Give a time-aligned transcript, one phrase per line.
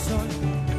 [0.00, 0.69] sorry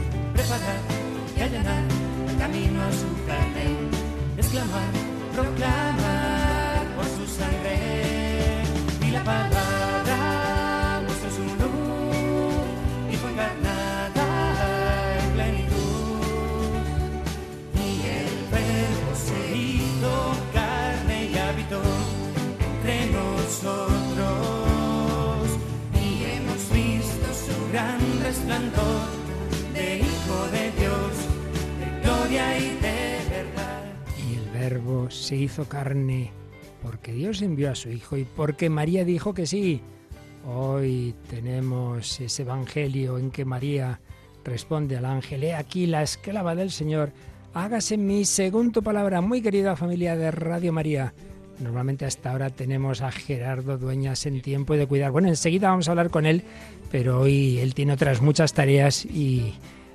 [35.43, 36.31] hizo carne
[36.81, 39.81] porque Dios envió a su Hijo y porque María dijo que sí.
[40.47, 43.99] Hoy tenemos ese Evangelio en que María
[44.43, 47.11] responde al ángel, he aquí la esclava del Señor,
[47.53, 51.13] hágase mí según palabra, muy querida familia de Radio María.
[51.59, 55.11] Normalmente hasta ahora tenemos a Gerardo Dueñas en tiempo de cuidar.
[55.11, 56.41] Bueno, enseguida vamos a hablar con él,
[56.91, 59.53] pero hoy él tiene otras muchas tareas y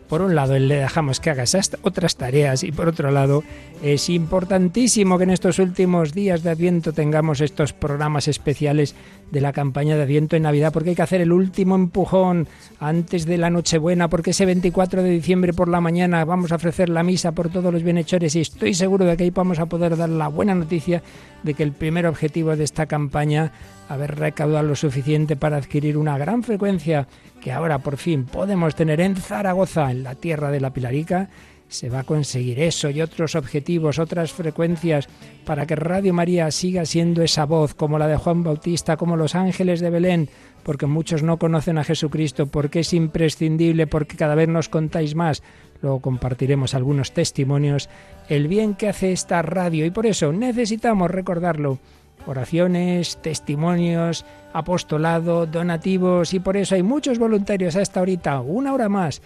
[0.09, 1.45] por un lado le dejamos que haga
[1.83, 3.43] otras tareas y por otro lado
[3.83, 8.95] es importantísimo que en estos últimos días de Adviento tengamos estos programas especiales
[9.31, 12.47] de la campaña de Adviento en Navidad porque hay que hacer el último empujón
[12.79, 16.89] antes de la Nochebuena porque ese 24 de diciembre por la mañana vamos a ofrecer
[16.89, 19.97] la misa por todos los bienhechores y estoy seguro de que ahí vamos a poder
[19.97, 21.03] dar la buena noticia
[21.43, 23.53] de que el primer objetivo de esta campaña
[23.89, 27.07] haber recaudado lo suficiente para adquirir una gran frecuencia
[27.47, 31.29] que ahora por fin podemos tener en Zaragoza, en la tierra de la Pilarica,
[31.69, 35.09] se va a conseguir eso y otros objetivos, otras frecuencias,
[35.45, 39.37] para que Radio María siga siendo esa voz como la de Juan Bautista, como los
[39.37, 40.29] ángeles de Belén,
[40.65, 45.45] porque muchos no conocen a Jesucristo, porque es imprescindible, porque cada vez nos contáis más.
[45.83, 47.89] Luego compartiremos algunos testimonios,
[48.29, 51.79] el bien que hace esta radio y por eso necesitamos recordarlo
[52.27, 58.89] oraciones, testimonios, apostolado, donativos y por eso hay muchos voluntarios a esta horita, una hora
[58.89, 59.23] más.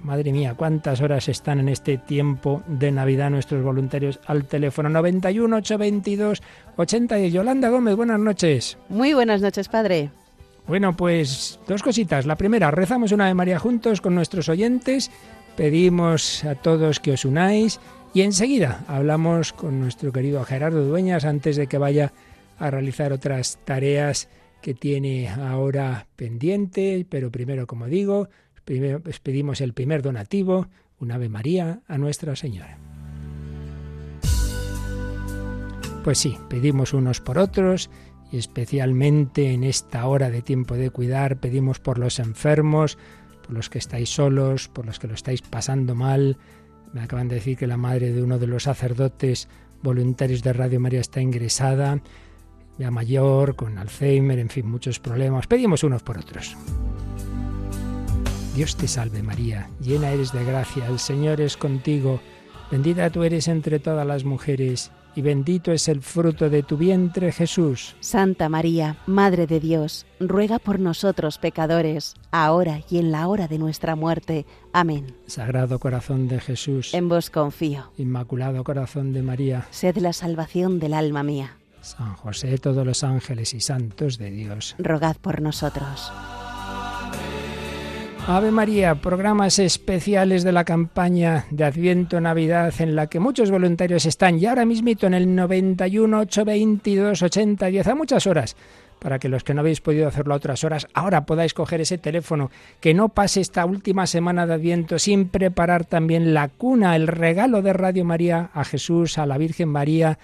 [0.00, 5.56] Madre mía, cuántas horas están en este tiempo de Navidad nuestros voluntarios al teléfono 91
[5.56, 6.42] 822
[6.76, 8.78] 80 y Yolanda Gómez, buenas noches.
[8.88, 10.10] Muy buenas noches, padre.
[10.66, 12.24] Bueno, pues dos cositas.
[12.24, 15.10] La primera, rezamos una de María juntos con nuestros oyentes,
[15.56, 17.78] pedimos a todos que os unáis
[18.14, 22.12] y enseguida hablamos con nuestro querido Gerardo Dueñas antes de que vaya
[22.62, 24.28] a realizar otras tareas
[24.60, 28.28] que tiene ahora pendiente, pero primero, como digo,
[28.64, 30.68] primero pedimos el primer donativo,
[31.00, 32.78] un Ave María a Nuestra Señora.
[36.04, 37.90] Pues sí, pedimos unos por otros
[38.30, 42.96] y especialmente en esta hora de tiempo de cuidar pedimos por los enfermos,
[43.42, 46.38] por los que estáis solos, por los que lo estáis pasando mal.
[46.92, 49.48] Me acaban de decir que la madre de uno de los sacerdotes
[49.82, 52.00] voluntarios de Radio María está ingresada
[52.78, 55.46] ya mayor, con Alzheimer, en fin, muchos problemas.
[55.46, 56.56] Pedimos unos por otros.
[58.54, 62.20] Dios te salve María, llena eres de gracia, el Señor es contigo,
[62.70, 67.32] bendita tú eres entre todas las mujeres, y bendito es el fruto de tu vientre
[67.32, 67.96] Jesús.
[68.00, 73.58] Santa María, Madre de Dios, ruega por nosotros pecadores, ahora y en la hora de
[73.58, 74.44] nuestra muerte.
[74.74, 75.14] Amén.
[75.26, 77.90] Sagrado corazón de Jesús, En vos confío.
[77.96, 81.56] Inmaculado corazón de María, Sed la salvación del alma mía.
[81.82, 84.74] San José, todos los ángeles y santos de Dios.
[84.78, 86.12] Rogad por nosotros.
[88.28, 94.06] Ave María, programas especiales de la campaña de Adviento Navidad en la que muchos voluntarios
[94.06, 98.56] están y ahora mismito en el 91 822 80 10 a muchas horas
[99.00, 101.98] para que los que no habéis podido hacerlo a otras horas ahora podáis coger ese
[101.98, 107.08] teléfono, que no pase esta última semana de Adviento sin preparar también la cuna, el
[107.08, 110.20] regalo de Radio María a Jesús, a la Virgen María,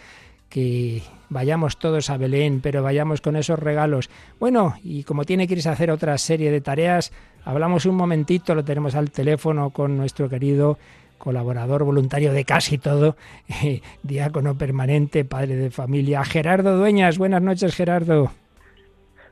[0.48, 4.10] que vayamos todos a Belén, pero vayamos con esos regalos.
[4.38, 7.12] Bueno, y como tiene que irse a hacer otra serie de tareas,
[7.44, 10.78] hablamos un momentito, lo tenemos al teléfono con nuestro querido
[11.18, 13.16] colaborador voluntario de casi todo,
[13.62, 17.18] eh, diácono permanente, padre de familia, Gerardo Dueñas.
[17.18, 18.30] Buenas noches, Gerardo.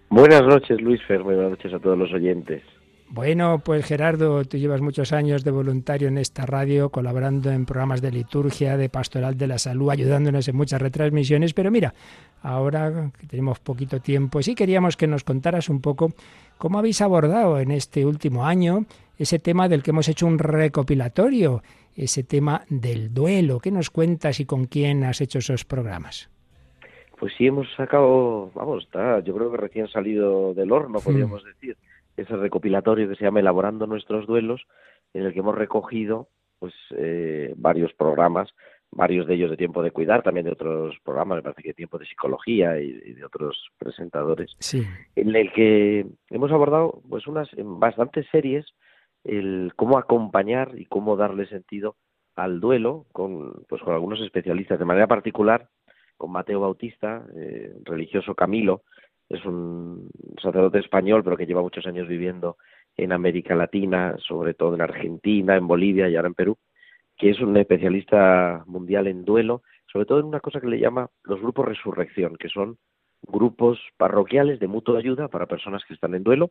[0.08, 1.22] Buenas noches, Luis Fer.
[1.22, 2.62] Buenas noches a todos los oyentes.
[3.08, 8.02] Bueno, pues Gerardo, tú llevas muchos años de voluntario en esta radio, colaborando en programas
[8.02, 11.94] de liturgia, de pastoral de la salud, ayudándonos en muchas retransmisiones, pero mira,
[12.42, 16.12] ahora que tenemos poquito tiempo, sí queríamos que nos contaras un poco
[16.58, 18.86] cómo habéis abordado en este último año
[19.18, 21.62] ese tema del que hemos hecho un recopilatorio,
[21.94, 23.60] ese tema del duelo.
[23.60, 26.28] ¿Qué nos cuentas y con quién has hecho esos programas?
[27.18, 31.76] Pues sí, hemos sacado, vamos, está, yo creo que recién salido del horno, podríamos decir,
[32.16, 34.62] ese recopilatorio que se llama Elaborando nuestros duelos,
[35.14, 36.28] en el que hemos recogido
[36.58, 38.52] pues eh, varios programas
[38.90, 41.98] varios de ellos de Tiempo de Cuidar, también de otros programas, me parece que Tiempo
[41.98, 44.86] de Psicología y, de otros presentadores, sí.
[45.14, 48.66] en el que hemos abordado pues unas en bastantes series
[49.24, 51.96] el cómo acompañar y cómo darle sentido
[52.36, 55.68] al duelo con pues con algunos especialistas de manera particular
[56.16, 58.82] con Mateo Bautista eh, religioso Camilo
[59.28, 60.08] es un
[60.42, 62.56] sacerdote español pero que lleva muchos años viviendo
[62.96, 66.56] en América Latina sobre todo en Argentina en Bolivia y ahora en Perú
[67.16, 69.62] que es un especialista mundial en duelo
[69.92, 72.78] sobre todo en una cosa que le llama los grupos resurrección que son
[73.22, 76.50] grupos parroquiales de mutua ayuda para personas que están en duelo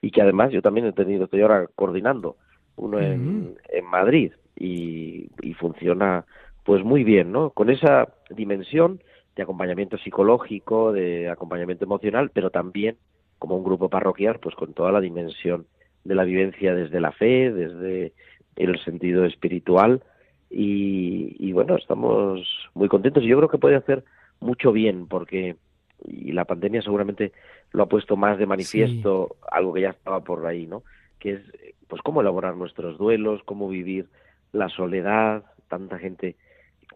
[0.00, 2.36] y que además yo también he tenido, estoy ahora coordinando
[2.76, 6.24] uno en, en Madrid y, y, funciona
[6.64, 7.50] pues muy bien, ¿no?
[7.50, 9.00] Con esa dimensión
[9.36, 12.96] de acompañamiento psicológico, de acompañamiento emocional, pero también
[13.38, 15.66] como un grupo parroquial, pues con toda la dimensión
[16.04, 18.12] de la vivencia desde la fe, desde
[18.56, 20.02] el sentido espiritual.
[20.50, 22.40] Y, y bueno, estamos
[22.74, 23.22] muy contentos.
[23.22, 24.04] Y yo creo que puede hacer
[24.40, 25.56] mucho bien porque
[26.04, 27.32] y la pandemia seguramente
[27.72, 30.82] lo ha puesto más de manifiesto, algo que ya estaba por ahí, ¿no?
[31.18, 31.40] Que es,
[31.88, 34.08] pues, cómo elaborar nuestros duelos, cómo vivir
[34.52, 36.36] la soledad, tanta gente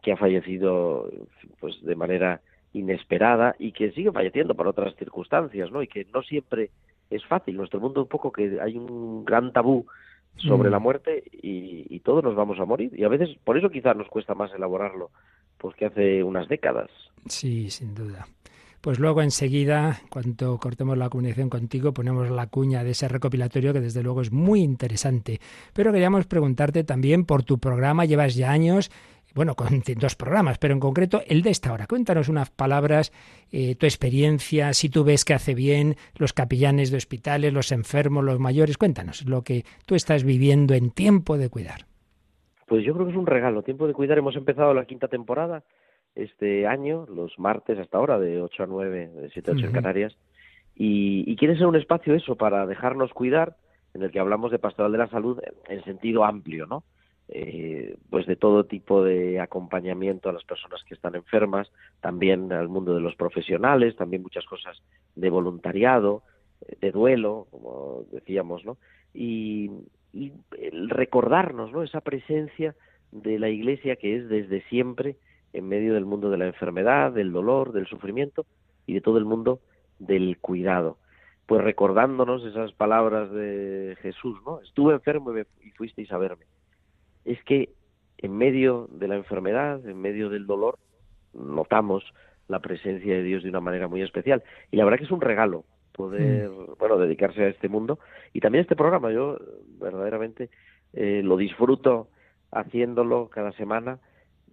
[0.02, 1.11] que ha fallecido,
[1.61, 2.41] pues, de manera
[2.73, 5.82] inesperada y que sigue falleciendo por otras circunstancias, ¿no?
[5.82, 6.70] Y que no siempre
[7.11, 7.56] es fácil.
[7.56, 9.87] Nuestro mundo un poco que hay un gran tabú
[10.37, 10.73] sobre mm.
[10.73, 12.93] la muerte y, y, todos nos vamos a morir.
[12.97, 15.11] Y a veces, por eso quizás nos cuesta más elaborarlo,
[15.58, 16.91] pues que hace unas décadas.
[17.26, 18.26] Sí, sin duda.
[18.81, 23.81] Pues luego enseguida, cuando cortemos la comunicación contigo, ponemos la cuña de ese recopilatorio que
[23.81, 25.38] desde luego es muy interesante.
[25.75, 28.91] Pero queríamos preguntarte también por tu programa, llevas ya años,
[29.35, 31.87] bueno, con dos programas, pero en concreto el de esta hora.
[31.87, 33.12] Cuéntanos unas palabras,
[33.53, 38.25] eh, tu experiencia, si tú ves que hace bien los capillanes de hospitales, los enfermos,
[38.25, 38.79] los mayores.
[38.79, 41.87] Cuéntanos lo que tú estás viviendo en tiempo de cuidar.
[42.67, 43.62] Pues yo creo que es un regalo.
[43.62, 45.65] Tiempo de cuidar, hemos empezado la quinta temporada
[46.15, 49.73] este año, los martes hasta ahora, de 8 a 9, de 7 a 8 en
[49.73, 50.17] Canarias,
[50.75, 53.56] y, y, quiere ser un espacio eso para dejarnos cuidar,
[53.94, 56.85] en el que hablamos de pastoral de la salud en sentido amplio, ¿no?
[57.32, 62.69] Eh, pues de todo tipo de acompañamiento a las personas que están enfermas, también al
[62.69, 64.82] mundo de los profesionales, también muchas cosas
[65.15, 66.25] de voluntariado,
[66.81, 68.79] de duelo, como decíamos, ¿no?
[69.15, 69.71] Y,
[70.12, 70.32] y
[70.88, 71.85] recordarnos, ¿no?
[71.85, 72.75] Esa presencia
[73.12, 75.15] de la Iglesia que es desde siempre
[75.53, 78.44] en medio del mundo de la enfermedad, del dolor, del sufrimiento
[78.87, 79.61] y de todo el mundo
[80.00, 80.99] del cuidado.
[81.47, 84.61] Pues recordándonos esas palabras de Jesús, ¿no?
[84.62, 86.44] Estuve enfermo y fuisteis a verme.
[87.31, 87.69] Es que
[88.19, 90.79] en medio de la enfermedad, en medio del dolor,
[91.32, 92.03] notamos
[92.49, 94.43] la presencia de Dios de una manera muy especial.
[94.73, 96.75] Y la verdad que es un regalo poder, mm.
[96.77, 98.00] bueno, dedicarse a este mundo.
[98.32, 99.38] Y también este programa, yo
[99.79, 100.50] verdaderamente
[100.93, 102.08] eh, lo disfruto
[102.51, 104.01] haciéndolo cada semana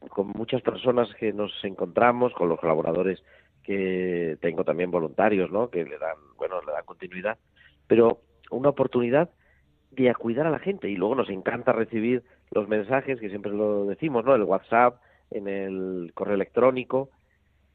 [0.09, 3.23] con muchas personas que nos encontramos, con los colaboradores
[3.63, 5.71] que tengo también voluntarios, ¿no?
[5.71, 7.39] Que le dan, bueno, le dan continuidad,
[7.87, 9.31] pero una oportunidad
[9.89, 13.85] de cuidar a la gente y luego nos encanta recibir los mensajes que siempre lo
[13.85, 14.35] decimos, ¿no?
[14.35, 15.01] El WhatsApp,
[15.31, 17.09] en el correo electrónico,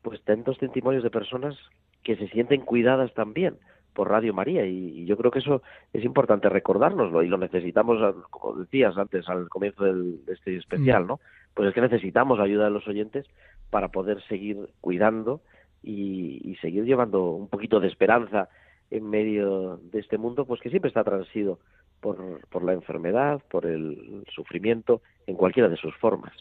[0.02, 1.56] pues tantos testimonios de personas
[2.02, 3.56] que se sienten cuidadas también
[3.92, 5.62] por Radio María y, yo creo que eso
[5.92, 7.98] es importante recordárnoslo y lo necesitamos,
[8.30, 11.06] como decías antes al comienzo del, de este especial, mm.
[11.06, 11.20] ¿no?
[11.54, 13.26] Pues es que necesitamos ayuda de los oyentes
[13.70, 15.42] para poder seguir cuidando
[15.82, 18.48] y, y seguir llevando un poquito de esperanza
[18.90, 21.58] en medio de este mundo, pues que siempre está transido
[22.02, 26.34] por, por la enfermedad, por el sufrimiento, en cualquiera de sus formas.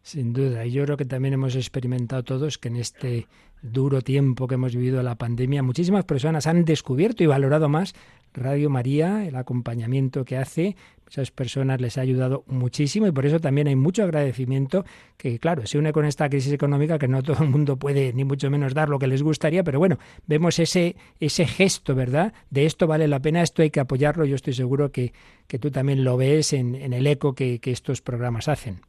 [0.00, 3.26] Sin duda, y yo creo que también hemos experimentado todos que en este
[3.60, 7.94] duro tiempo que hemos vivido la pandemia, muchísimas personas han descubierto y valorado más
[8.38, 10.76] Radio María, el acompañamiento que hace,
[11.08, 14.84] esas personas les ha ayudado muchísimo y por eso también hay mucho agradecimiento
[15.16, 18.24] que, claro, se une con esta crisis económica que no todo el mundo puede ni
[18.24, 22.32] mucho menos dar lo que les gustaría, pero bueno, vemos ese, ese gesto, ¿verdad?
[22.50, 25.12] De esto vale la pena, esto hay que apoyarlo, yo estoy seguro que,
[25.46, 28.80] que tú también lo ves en, en el eco que, que estos programas hacen.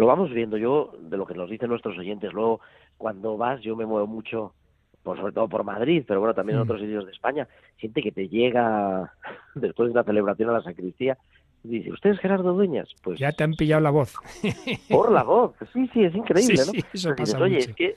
[0.00, 2.32] Lo vamos viendo yo de lo que nos dicen nuestros oyentes.
[2.32, 2.60] Luego,
[2.96, 4.54] cuando vas, yo me muevo mucho,
[5.02, 7.48] por, sobre todo por Madrid, pero bueno, también en otros sitios de España.
[7.76, 9.12] Gente que te llega
[9.54, 11.16] después de la celebración a la sacristía
[11.62, 12.88] dice, ¿usted es Gerardo Dueñas?
[13.02, 14.14] Pues ya te han pillado la voz.
[14.88, 16.72] Por la voz, sí, sí, es increíble, ¿no?
[16.72, 17.96] Sí, eso pasa Oye, es que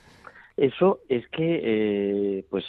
[0.57, 2.63] eso es que eh, pues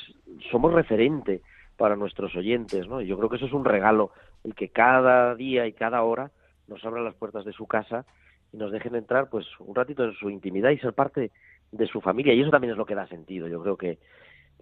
[0.50, 1.42] somos referente
[1.76, 3.00] para nuestros oyentes, ¿no?
[3.00, 4.12] Y yo creo que eso es un regalo,
[4.44, 6.30] el que cada día y cada hora
[6.68, 8.06] nos abran las puertas de su casa
[8.52, 11.30] y nos dejen entrar pues un ratito en su intimidad y ser parte
[11.72, 13.98] de su familia y eso también es lo que da sentido yo creo que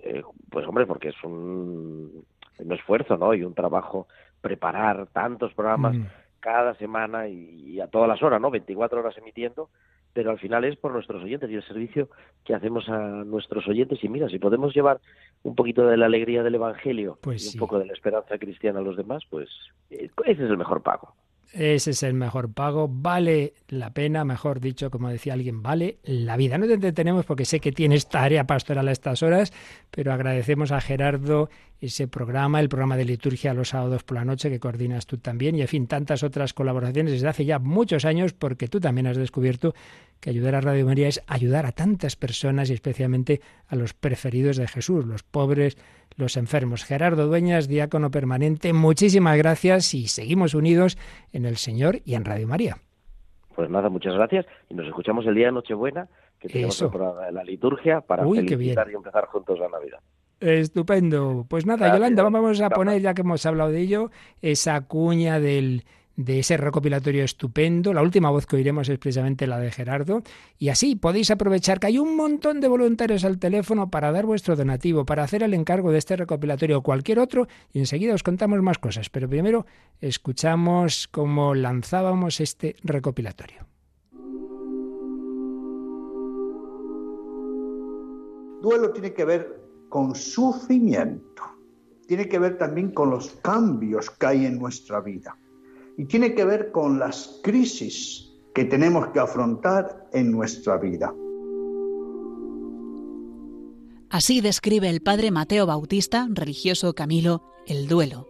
[0.02, 2.24] eh, pues hombre porque es un,
[2.58, 4.06] un, esfuerzo no y un trabajo
[4.40, 6.06] preparar tantos programas mm.
[6.40, 9.70] cada semana y, a todas las horas no 24 horas emitiendo
[10.12, 12.08] pero al final es por nuestros oyentes y el servicio
[12.44, 14.02] que hacemos a nuestros oyentes.
[14.04, 15.00] Y mira, si podemos llevar
[15.42, 17.58] un poquito de la alegría del Evangelio Pues y un sí.
[17.58, 19.48] poco de la esperanza cristiana a los demás, pues
[19.90, 21.14] eh, ese es el mejor pago.
[21.52, 26.38] Ese es el mejor pago, vale la pena, mejor dicho, como decía alguien, vale la
[26.38, 26.56] vida.
[26.56, 29.52] No te entretenemos porque sé que tienes tarea pastoral a estas horas,
[29.90, 31.50] pero agradecemos a Gerardo
[31.82, 35.56] ese programa, el programa de liturgia los sábados por la noche que coordinas tú también
[35.56, 39.16] y, en fin, tantas otras colaboraciones desde hace ya muchos años porque tú también has
[39.16, 39.74] descubierto
[40.20, 44.58] que ayudar a Radio María es ayudar a tantas personas y especialmente a los preferidos
[44.58, 45.76] de Jesús, los pobres,
[46.16, 46.84] los enfermos.
[46.84, 50.96] Gerardo Dueñas, diácono permanente, muchísimas gracias y seguimos unidos
[51.32, 52.76] en el Señor y en Radio María.
[53.56, 56.06] Pues nada, muchas gracias y nos escuchamos el día de Nochebuena,
[56.38, 56.92] que tenemos Eso.
[57.32, 59.98] la liturgia para Uy, felicitar y empezar juntos la Navidad.
[60.42, 61.46] Estupendo.
[61.48, 61.98] Pues nada, Gracias.
[61.98, 65.84] Yolanda, vamos a poner, ya que hemos hablado de ello, esa cuña del,
[66.16, 67.92] de ese recopilatorio estupendo.
[67.92, 70.22] La última voz que oiremos es precisamente la de Gerardo.
[70.58, 74.56] Y así podéis aprovechar que hay un montón de voluntarios al teléfono para dar vuestro
[74.56, 77.46] donativo, para hacer el encargo de este recopilatorio o cualquier otro.
[77.72, 79.10] Y enseguida os contamos más cosas.
[79.10, 79.64] Pero primero
[80.00, 83.66] escuchamos cómo lanzábamos este recopilatorio.
[88.60, 89.61] Duelo tiene que ver
[89.92, 91.42] con sufrimiento,
[92.06, 95.36] tiene que ver también con los cambios que hay en nuestra vida
[95.98, 101.12] y tiene que ver con las crisis que tenemos que afrontar en nuestra vida.
[104.08, 108.26] Así describe el padre Mateo Bautista, religioso Camilo, el duelo.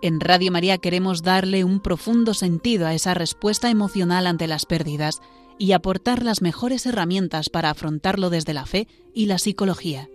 [0.00, 5.22] En Radio María queremos darle un profundo sentido a esa respuesta emocional ante las pérdidas
[5.58, 10.08] y aportar las mejores herramientas para afrontarlo desde la fe y la psicología.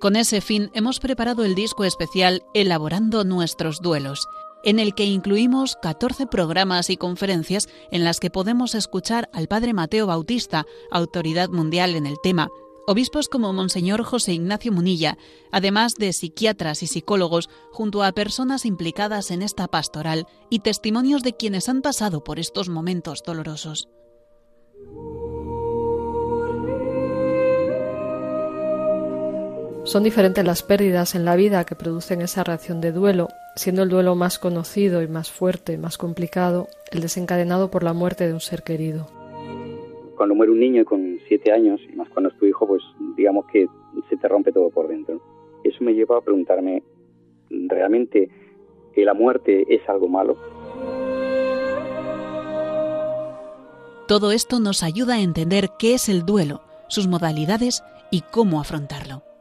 [0.00, 4.26] Con ese fin hemos preparado el disco especial Elaborando nuestros duelos,
[4.62, 9.72] en el que incluimos 14 programas y conferencias en las que podemos escuchar al padre
[9.72, 12.48] Mateo Bautista, autoridad mundial en el tema,
[12.86, 15.16] obispos como Monseñor José Ignacio Munilla,
[15.52, 21.34] además de psiquiatras y psicólogos, junto a personas implicadas en esta pastoral y testimonios de
[21.34, 23.88] quienes han pasado por estos momentos dolorosos.
[29.84, 33.90] Son diferentes las pérdidas en la vida que producen esa reacción de duelo, siendo el
[33.90, 38.40] duelo más conocido y más fuerte, más complicado, el desencadenado por la muerte de un
[38.40, 39.06] ser querido.
[40.16, 42.82] Cuando muere un niño con siete años, y más cuando es tu hijo, pues
[43.14, 43.66] digamos que
[44.08, 45.20] se te rompe todo por dentro.
[45.64, 46.82] Eso me lleva a preguntarme,
[47.50, 48.30] ¿realmente
[48.94, 50.38] que la muerte es algo malo?
[54.08, 59.33] Todo esto nos ayuda a entender qué es el duelo, sus modalidades y cómo afrontarlo.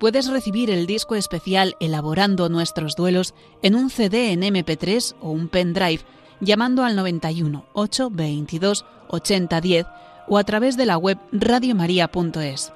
[0.00, 5.48] Puedes recibir el disco especial Elaborando nuestros duelos en un CD en MP3 o un
[5.48, 6.00] pendrive
[6.40, 9.86] llamando al 91 822 8010
[10.26, 12.72] o a través de la web radiomaria.es.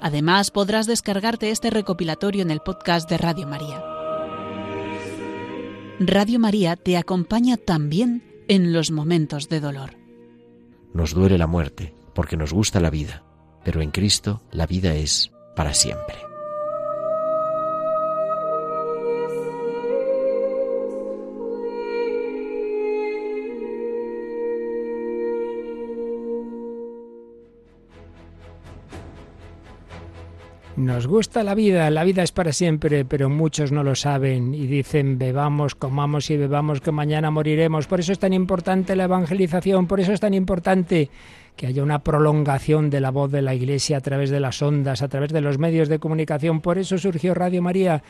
[0.00, 3.82] Además, podrás descargarte este recopilatorio en el podcast de Radio María.
[5.98, 9.96] Radio María te acompaña también en los momentos de dolor.
[10.94, 13.24] Nos duele la muerte, porque nos gusta la vida,
[13.64, 16.21] pero en Cristo la vida es para siempre.
[30.76, 34.66] Nos gusta la vida, la vida es para siempre, pero muchos no lo saben y
[34.66, 37.86] dicen bebamos, comamos y bebamos que mañana moriremos.
[37.86, 41.10] Por eso es tan importante la evangelización, por eso es tan importante
[41.56, 45.02] que haya una prolongación de la voz de la Iglesia a través de las ondas,
[45.02, 46.62] a través de los medios de comunicación.
[46.62, 48.02] Por eso surgió Radio María,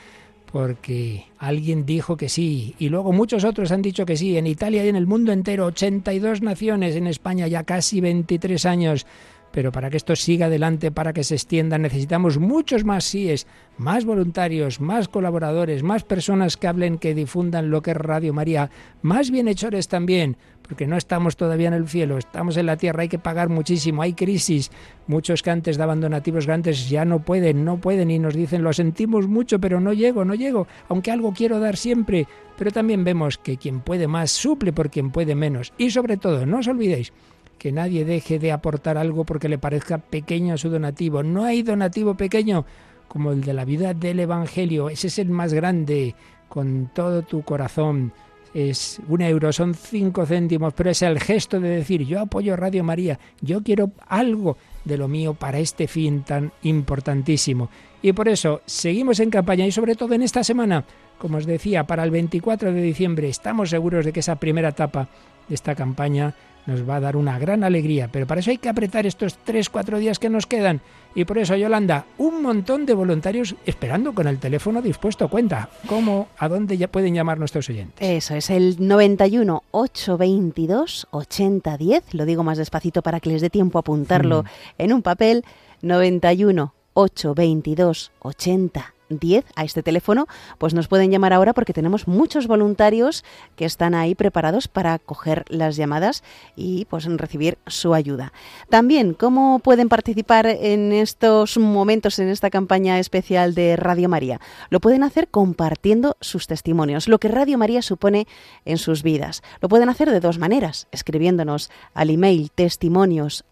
[0.52, 4.37] porque alguien dijo que sí y luego muchos otros han dicho que sí.
[4.37, 9.04] En Italia y en el mundo entero, 82 naciones, en España ya casi 23 años.
[9.53, 14.05] Pero para que esto siga adelante, para que se extienda, necesitamos muchos más síes, más
[14.05, 18.71] voluntarios, más colaboradores, más personas que hablen, que difundan lo que es Radio María,
[19.03, 23.09] más bienhechores también, porque no estamos todavía en el cielo, estamos en la tierra, hay
[23.09, 24.71] que pagar muchísimo, hay crisis.
[25.07, 28.73] Muchos que antes daban donativos grandes ya no pueden, no pueden y nos dicen, lo
[28.73, 32.27] sentimos mucho, pero no llego, no llego, aunque algo quiero dar siempre.
[32.57, 35.73] Pero también vemos que quien puede más suple por quien puede menos.
[35.77, 37.13] Y sobre todo, no os olvidéis,
[37.62, 41.23] que nadie deje de aportar algo porque le parezca pequeño su donativo.
[41.23, 42.66] No hay donativo pequeño
[43.07, 44.88] como el de la vida del Evangelio.
[44.88, 46.16] Ese es el más grande,
[46.49, 48.12] con todo tu corazón.
[48.52, 52.83] Es un euro, son cinco céntimos, pero es el gesto de decir yo apoyo Radio
[52.83, 57.71] María, yo quiero algo de lo mío para este fin tan importantísimo.
[58.02, 60.85] Y por eso seguimos en campaña y sobre todo en esta semana,
[61.16, 65.09] como os decía, para el 24 de diciembre estamos seguros de que esa primera etapa
[65.49, 66.35] de esta campaña
[66.66, 69.69] nos va a dar una gran alegría, pero para eso hay que apretar estos tres,
[69.71, 70.81] cuatro días que nos quedan.
[71.14, 75.28] Y por eso, Yolanda, un montón de voluntarios esperando con el teléfono dispuesto.
[75.28, 77.97] Cuenta, ¿cómo, a dónde ya pueden llamar nuestros oyentes?
[78.00, 82.14] Eso es el 91 822 8010.
[82.14, 84.47] Lo digo más despacito para que les dé tiempo a apuntarlo mm.
[84.78, 85.45] en un papel.
[85.83, 89.02] 91 822 8010.
[89.19, 90.26] 10 a este teléfono,
[90.59, 93.25] pues nos pueden llamar ahora porque tenemos muchos voluntarios
[93.57, 96.23] que están ahí preparados para coger las llamadas
[96.57, 98.33] y pues recibir su ayuda.
[98.69, 104.40] También, ¿cómo pueden participar en estos momentos en esta campaña especial de Radio María?
[104.71, 108.26] Lo pueden hacer compartiendo sus testimonios, lo que Radio María supone
[108.64, 109.42] en sus vidas.
[109.61, 113.45] Lo pueden hacer de dos maneras, escribiéndonos al email testimonios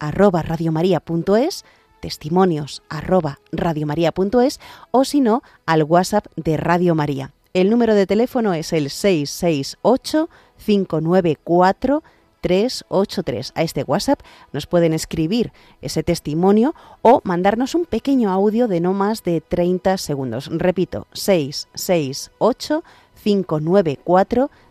[2.01, 4.59] testimonios arroba radiomaria.es
[4.91, 7.31] o si no al WhatsApp de Radio María.
[7.53, 10.29] El número de teléfono es el 668
[10.65, 12.03] 594
[12.41, 13.53] 383.
[13.55, 14.19] A este WhatsApp
[14.51, 19.97] nos pueden escribir ese testimonio o mandarnos un pequeño audio de no más de 30
[19.97, 20.49] segundos.
[20.51, 22.83] Repito, 668
[23.23, 24.70] 594 383.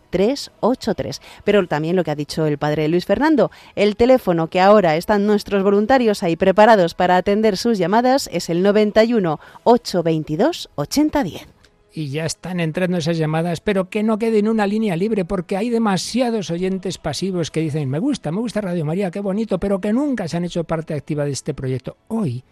[1.44, 5.26] Pero también lo que ha dicho el padre Luis Fernando, el teléfono que ahora están
[5.26, 11.60] nuestros voluntarios ahí preparados para atender sus llamadas es el 91 822 8010
[11.92, 15.56] y ya están entrando esas llamadas, pero que no quede en una línea libre porque
[15.56, 19.80] hay demasiados oyentes pasivos que dicen, me gusta, me gusta Radio María, qué bonito, pero
[19.80, 21.96] que nunca se han hecho parte activa de este proyecto.
[22.08, 22.44] Hoy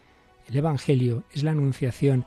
[0.49, 2.27] el Evangelio es la anunciación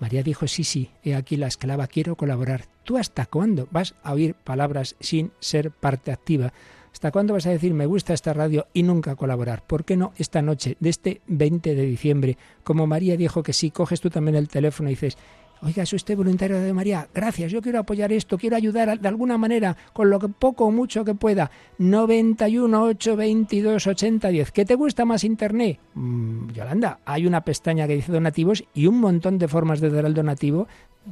[0.00, 2.64] María dijo, sí, sí, he aquí la esclava, quiero colaborar.
[2.84, 6.52] ¿Tú hasta cuándo vas a oír palabras sin ser parte activa?
[6.92, 9.62] ¿Hasta cuándo vas a decir me gusta esta radio y nunca colaborar?
[9.66, 13.70] ¿Por qué no esta noche de este 20 de diciembre, como María dijo que sí,
[13.70, 15.16] coges tú también el teléfono y dices,
[15.62, 17.06] Oiga, soy usted voluntario de María.
[17.12, 20.70] Gracias, yo quiero apoyar esto, quiero ayudar de alguna manera, con lo que poco o
[20.70, 21.50] mucho que pueda.
[21.76, 24.52] 91 8 22 80 10.
[24.52, 25.78] ¿Qué te gusta más Internet?
[25.94, 30.06] Mm, Yolanda, hay una pestaña que dice donativos y un montón de formas de dar
[30.06, 30.66] el donativo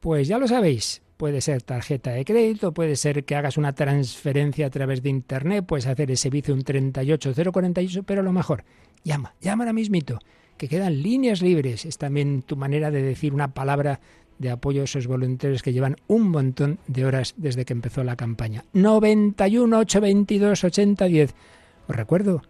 [0.00, 4.66] Pues ya lo sabéis, puede ser tarjeta de crédito, puede ser que hagas una transferencia
[4.66, 8.64] a través de internet, puedes hacer ese Bizum 38048, pero lo mejor,
[9.04, 10.18] llama, llama ahora mismito,
[10.56, 11.84] que quedan líneas libres.
[11.84, 14.00] Es también tu manera de decir una palabra
[14.38, 18.16] de apoyo a esos voluntarios que llevan un montón de horas desde que empezó la
[18.16, 18.64] campaña.
[18.72, 21.34] 91 822 8010.
[21.88, 22.42] Os recuerdo,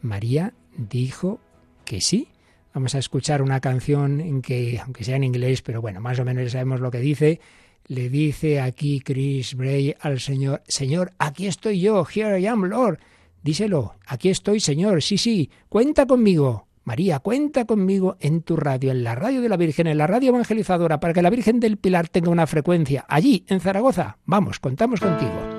[0.00, 1.40] María dijo
[1.84, 2.28] que sí
[2.74, 6.24] Vamos a escuchar una canción en que, aunque sea en inglés, pero bueno, más o
[6.24, 7.40] menos sabemos lo que dice.
[7.86, 12.98] Le dice aquí Chris Bray al Señor, Señor, aquí estoy yo, here I am, Lord.
[13.42, 16.68] Díselo, aquí estoy, Señor, sí, sí, cuenta conmigo.
[16.84, 20.30] María, cuenta conmigo en tu radio, en la radio de la Virgen, en la radio
[20.30, 23.04] evangelizadora, para que la Virgen del Pilar tenga una frecuencia.
[23.08, 24.18] Allí, en Zaragoza.
[24.24, 25.51] Vamos, contamos contigo.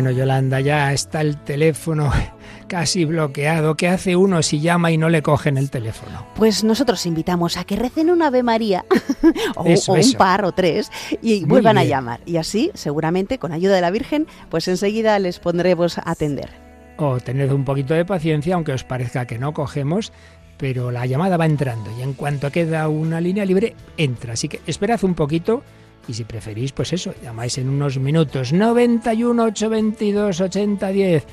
[0.00, 2.10] Bueno, Yolanda, ya está el teléfono
[2.68, 3.76] casi bloqueado.
[3.76, 6.26] ¿Qué hace uno si llama y no le cogen el teléfono?
[6.36, 8.86] Pues nosotros invitamos a que recen una Ave María,
[9.56, 12.20] o, un par o tres, y vuelvan a llamar.
[12.24, 16.48] Y así, seguramente, con ayuda de la Virgen, pues enseguida les pondremos a atender.
[16.96, 20.14] O tened un poquito de paciencia, aunque os parezca que no cogemos,
[20.56, 24.32] pero la llamada va entrando y en cuanto queda una línea libre, entra.
[24.32, 25.62] Así que esperad un poquito
[26.08, 28.52] y si preferís, pues eso, llamáis en unos minutos.
[28.52, 31.26] 91 822 8010.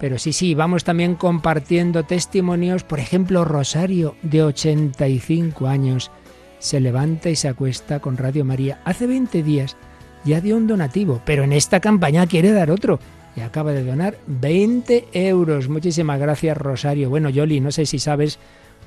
[0.00, 2.82] Pero sí, sí, vamos también compartiendo testimonios.
[2.82, 6.10] Por ejemplo, Rosario, de 85 años,
[6.58, 8.80] se levanta y se acuesta con Radio María.
[8.84, 9.76] Hace 20 días
[10.24, 12.98] ya dio un donativo, pero en esta campaña quiere dar otro.
[13.34, 15.68] y acaba de donar 20 euros.
[15.68, 17.08] Muchísimas gracias, Rosario.
[17.08, 18.38] Bueno, Yoli, no sé si sabes,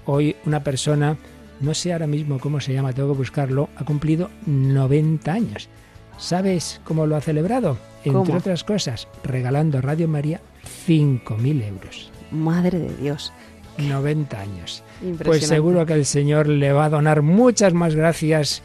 [0.06, 1.17] hoy una persona,
[1.59, 5.69] no sé ahora mismo cómo se llama, tengo que buscarlo, ha cumplido 90 años.
[6.17, 7.77] ¿Sabes cómo lo ha celebrado?
[8.03, 10.41] Entre otras cosas, regalando a Radio María
[10.87, 12.11] 5.000 euros.
[12.31, 13.33] Madre de Dios.
[13.77, 14.83] 90 años.
[15.23, 18.61] Pues seguro que el Señor le va a donar muchas más gracias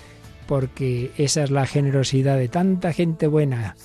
[0.46, 3.76] porque esa es la generosidad de tanta gente buena.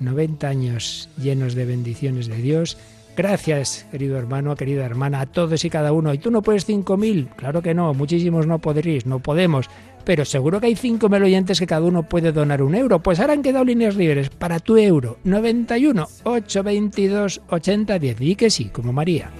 [0.00, 2.78] 90 años llenos de bendiciones de Dios.
[3.20, 6.14] Gracias, querido hermano, querida hermana, a todos y cada uno.
[6.14, 7.28] ¿Y tú no puedes 5.000?
[7.36, 9.68] Claro que no, muchísimos no podréis, no podemos.
[10.04, 13.00] Pero seguro que hay 5.000 oyentes que cada uno puede donar un euro.
[13.00, 15.18] Pues ahora han quedado líneas libres para tu euro.
[15.24, 18.20] 91 822 8010.
[18.22, 19.30] Y que sí, como María.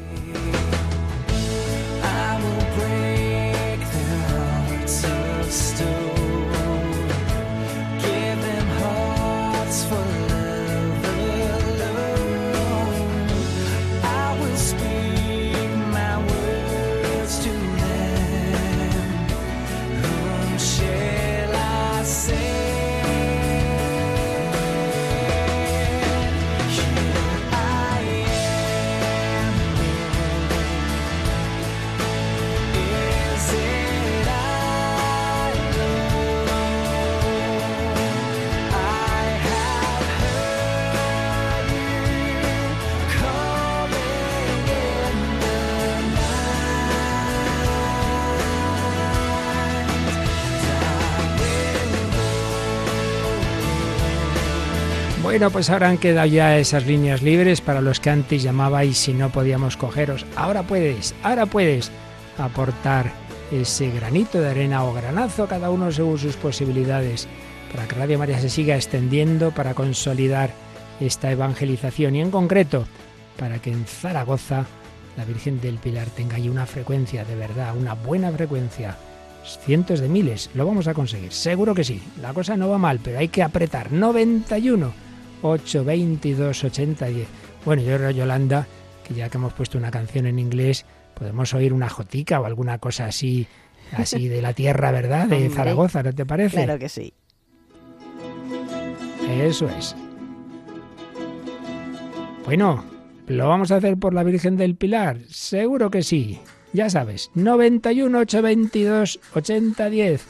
[55.31, 59.15] Bueno, pues ahora han quedado ya esas líneas libres para los que antes llamabais si
[59.15, 60.27] no podíamos cogeros.
[60.35, 61.93] Ahora puedes, ahora puedes
[62.37, 63.13] aportar
[63.53, 67.29] ese granito de arena o granazo, cada uno según sus posibilidades,
[67.71, 70.51] para que Radio María se siga extendiendo, para consolidar
[70.99, 72.85] esta evangelización y en concreto
[73.39, 74.67] para que en Zaragoza
[75.17, 78.97] la Virgen del Pilar tenga ahí una frecuencia de verdad, una buena frecuencia.
[79.45, 82.03] Cientos de miles, lo vamos a conseguir, seguro que sí.
[82.21, 83.93] La cosa no va mal, pero hay que apretar.
[83.93, 85.10] 91
[85.43, 87.29] 8, 22, 80, 10.
[87.65, 88.67] Bueno, yo creo, Yolanda,
[89.07, 92.79] que ya que hemos puesto una canción en inglés, podemos oír una jotica o alguna
[92.79, 93.47] cosa así,
[93.93, 95.27] así de la tierra, ¿verdad?
[95.27, 96.65] De Zaragoza, ¿no te parece?
[96.65, 97.13] Claro que sí.
[99.29, 99.95] Eso es.
[102.45, 102.85] Bueno,
[103.27, 105.19] ¿lo vamos a hacer por la Virgen del Pilar?
[105.29, 106.41] Seguro que sí.
[106.73, 110.25] Ya sabes, 91 822 8010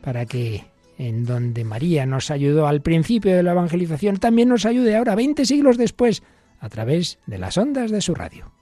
[0.00, 0.64] para que
[0.98, 5.44] en donde María nos ayudó al principio de la evangelización, también nos ayude ahora, 20
[5.44, 6.22] siglos después,
[6.58, 8.55] a través de las ondas de su radio.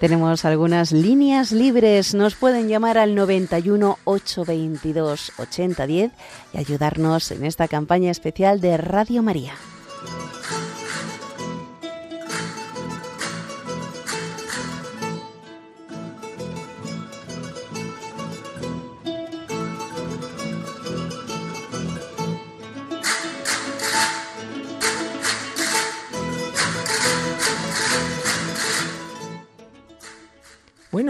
[0.00, 2.14] Tenemos algunas líneas libres.
[2.14, 6.10] Nos pueden llamar al 91 822 8010
[6.54, 9.52] y ayudarnos en esta campaña especial de Radio María.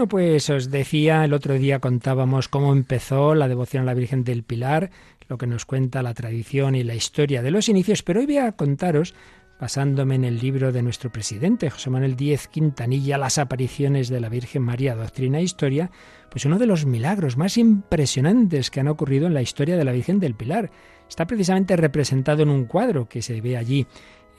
[0.01, 4.23] Bueno, pues os decía, el otro día contábamos cómo empezó la devoción a la Virgen
[4.23, 4.89] del Pilar,
[5.27, 8.37] lo que nos cuenta la tradición y la historia de los inicios, pero hoy voy
[8.39, 9.13] a contaros,
[9.59, 14.29] basándome en el libro de nuestro presidente, José Manuel Díez Quintanilla, Las apariciones de la
[14.29, 15.91] Virgen María, Doctrina e Historia,
[16.31, 19.91] pues uno de los milagros más impresionantes que han ocurrido en la historia de la
[19.91, 20.71] Virgen del Pilar.
[21.07, 23.85] Está precisamente representado en un cuadro que se ve allí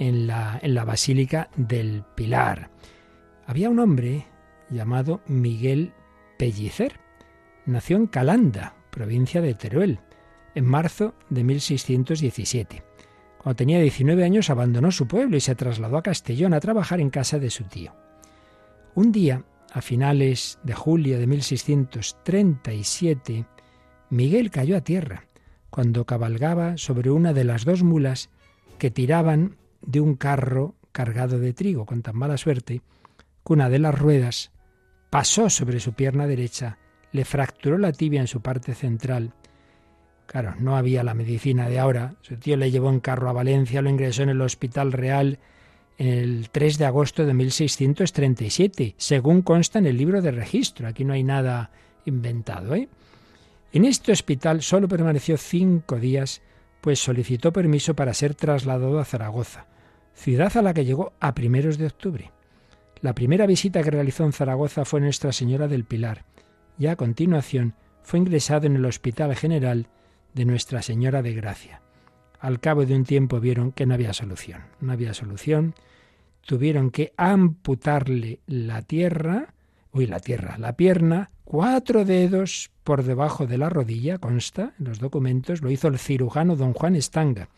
[0.00, 2.70] en la, en la Basílica del Pilar.
[3.46, 4.26] Había un hombre
[4.72, 5.92] llamado Miguel
[6.38, 7.00] Pellicer.
[7.66, 10.00] Nació en Calanda, provincia de Teruel,
[10.54, 12.82] en marzo de 1617.
[13.38, 17.10] Cuando tenía 19 años abandonó su pueblo y se trasladó a Castellón a trabajar en
[17.10, 17.94] casa de su tío.
[18.94, 23.46] Un día, a finales de julio de 1637,
[24.10, 25.24] Miguel cayó a tierra
[25.70, 28.28] cuando cabalgaba sobre una de las dos mulas
[28.78, 32.82] que tiraban de un carro cargado de trigo con tan mala suerte
[33.44, 34.51] que una de las ruedas
[35.12, 36.78] pasó sobre su pierna derecha,
[37.12, 39.34] le fracturó la tibia en su parte central.
[40.24, 42.14] Claro, no había la medicina de ahora.
[42.22, 45.38] Su tío le llevó en carro a Valencia, lo ingresó en el Hospital Real
[45.98, 50.88] el 3 de agosto de 1637, según consta en el libro de registro.
[50.88, 51.70] Aquí no hay nada
[52.06, 52.74] inventado.
[52.74, 52.88] ¿eh?
[53.74, 56.40] En este hospital solo permaneció cinco días,
[56.80, 59.66] pues solicitó permiso para ser trasladado a Zaragoza,
[60.14, 62.32] ciudad a la que llegó a primeros de octubre.
[63.02, 66.24] La primera visita que realizó en Zaragoza fue Nuestra Señora del Pilar,
[66.78, 69.88] y a continuación fue ingresado en el Hospital General
[70.34, 71.82] de Nuestra Señora de Gracia.
[72.38, 74.62] Al cabo de un tiempo vieron que no había solución.
[74.80, 75.74] No había solución.
[76.46, 79.54] Tuvieron que amputarle la tierra,
[79.92, 85.00] uy, la tierra, la pierna, cuatro dedos por debajo de la rodilla, consta en los
[85.00, 87.48] documentos, lo hizo el cirujano don Juan Estanga.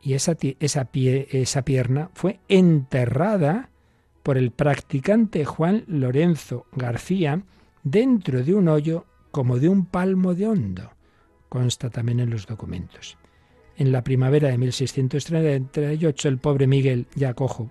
[0.00, 3.69] Y esa, esa, pie, esa pierna fue enterrada
[4.22, 7.42] por el practicante Juan Lorenzo García
[7.82, 10.90] dentro de un hoyo como de un palmo de hondo.
[11.48, 13.16] Consta también en los documentos.
[13.76, 17.70] En la primavera de 1638 el pobre Miguel, ya cojo,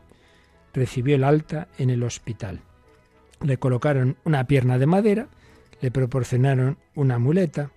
[0.74, 2.62] recibió el alta en el hospital.
[3.42, 5.28] Le colocaron una pierna de madera,
[5.82, 7.72] le proporcionaron una muleta,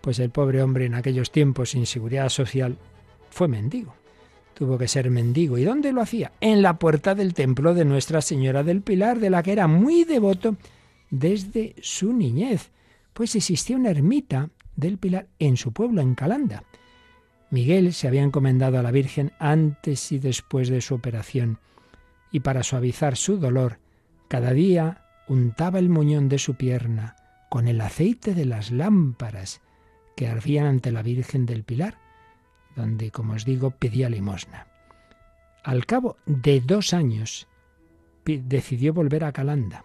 [0.00, 2.78] pues el pobre hombre en aquellos tiempos sin seguridad social
[3.30, 3.99] fue mendigo.
[4.54, 5.58] Tuvo que ser mendigo.
[5.58, 6.32] ¿Y dónde lo hacía?
[6.40, 10.04] En la puerta del templo de Nuestra Señora del Pilar, de la que era muy
[10.04, 10.56] devoto
[11.10, 12.70] desde su niñez,
[13.12, 16.64] pues existía una ermita del Pilar en su pueblo, en Calanda.
[17.50, 21.58] Miguel se había encomendado a la Virgen antes y después de su operación,
[22.30, 23.78] y para suavizar su dolor
[24.28, 27.16] cada día untaba el muñón de su pierna
[27.48, 29.60] con el aceite de las lámparas
[30.16, 31.98] que ardían ante la Virgen del Pilar,
[32.76, 34.66] donde, como os digo, pedía limosna.
[35.62, 37.46] Al cabo de dos años
[38.24, 39.84] decidió volver a Calanda.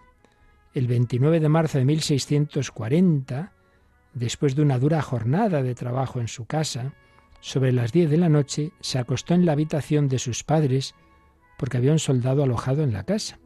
[0.74, 3.52] El 29 de marzo de 1640,
[4.14, 6.92] después de una dura jornada de trabajo en su casa,
[7.40, 10.94] sobre las diez de la noche se acostó en la habitación de sus padres
[11.58, 13.38] porque había un soldado alojado en la casa.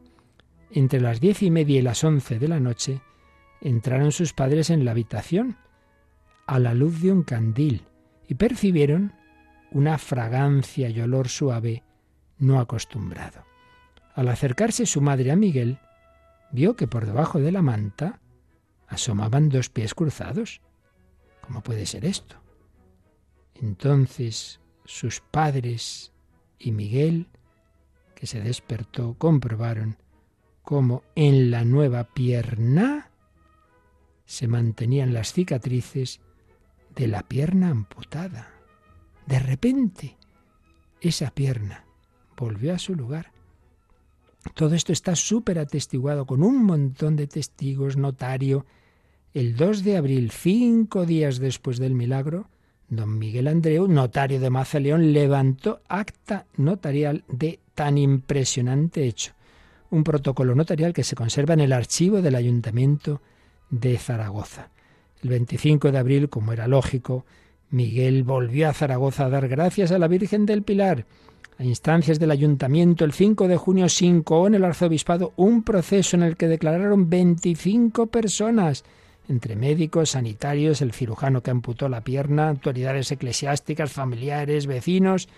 [0.71, 3.01] Entre las diez y media y las once de la noche
[3.61, 5.57] entraron sus padres en la habitación
[6.47, 7.85] a la luz de un candil
[8.27, 9.13] y percibieron
[9.71, 11.83] una fragancia y olor suave
[12.37, 13.45] no acostumbrado.
[14.13, 15.79] Al acercarse su madre a Miguel,
[16.51, 18.19] vio que por debajo de la manta
[18.87, 20.61] asomaban dos pies cruzados.
[21.41, 22.35] ¿Cómo puede ser esto?
[23.55, 26.11] Entonces sus padres
[26.59, 27.27] y Miguel,
[28.15, 29.97] que se despertó, comprobaron
[30.61, 33.09] como en la nueva pierna
[34.25, 36.21] se mantenían las cicatrices
[36.95, 38.60] de la pierna amputada.
[39.25, 40.17] De repente,
[40.99, 41.85] esa pierna
[42.37, 43.31] volvió a su lugar.
[44.55, 48.65] Todo esto está súper atestiguado con un montón de testigos, notario.
[49.33, 52.47] El 2 de abril, cinco días después del milagro,
[52.89, 59.33] don Miguel Andreu, notario de Mazaleón, levantó acta notarial de tan impresionante hecho
[59.91, 63.21] un protocolo notarial que se conserva en el archivo del Ayuntamiento
[63.69, 64.69] de Zaragoza.
[65.21, 67.25] El 25 de abril, como era lógico,
[67.71, 71.05] Miguel volvió a Zaragoza a dar gracias a la Virgen del Pilar.
[71.57, 76.23] A instancias del ayuntamiento, el 5 de junio se en el arzobispado un proceso en
[76.23, 78.83] el que declararon 25 personas,
[79.29, 85.29] entre médicos, sanitarios, el cirujano que amputó la pierna, autoridades eclesiásticas, familiares, vecinos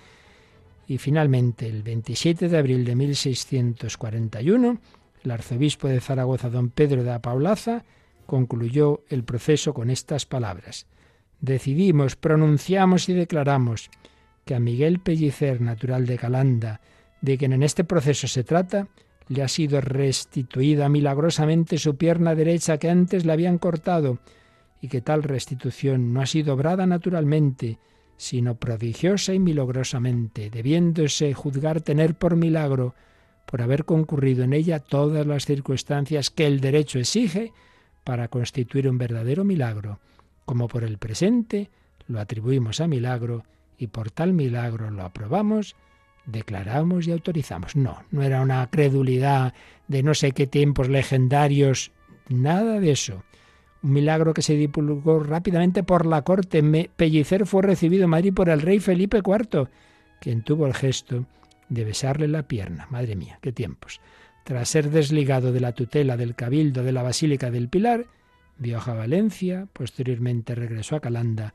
[0.88, 4.78] y finalmente, el 27 de abril de 1641,
[5.24, 7.84] el arzobispo de Zaragoza, don Pedro de Apaulaza,
[8.26, 10.88] concluyó el proceso con estas palabras.
[11.44, 13.90] Decidimos, pronunciamos y declaramos
[14.46, 16.80] que a Miguel Pellicer, natural de Calanda,
[17.20, 18.88] de quien en este proceso se trata,
[19.28, 24.20] le ha sido restituida milagrosamente su pierna derecha que antes le habían cortado,
[24.80, 27.78] y que tal restitución no ha sido obrada naturalmente,
[28.16, 32.96] sino prodigiosa y milagrosamente, debiéndose juzgar tener por milagro,
[33.46, 37.52] por haber concurrido en ella todas las circunstancias que el derecho exige
[38.06, 40.00] para constituir un verdadero milagro,
[40.46, 41.70] como por el presente
[42.08, 43.44] lo atribuimos a milagro
[43.78, 45.76] y por tal milagro lo aprobamos,
[46.26, 47.76] declaramos y autorizamos.
[47.76, 49.54] No, no era una credulidad
[49.88, 51.92] de no sé qué tiempos legendarios,
[52.30, 53.24] nada de eso.
[53.82, 56.64] un milagro que se divulgó rápidamente por la corte.
[56.96, 59.68] Pellicer fue recibido en Madrid por el rey Felipe IV,
[60.22, 61.26] quien tuvo el gesto
[61.70, 62.88] de besarle la pierna.
[62.90, 64.00] Madre mía, qué tiempos.
[64.46, 68.06] Tras ser desligado de la tutela del cabildo de la Basílica del Pilar,
[68.58, 71.54] viajó a Valencia, posteriormente regresó a Calanda,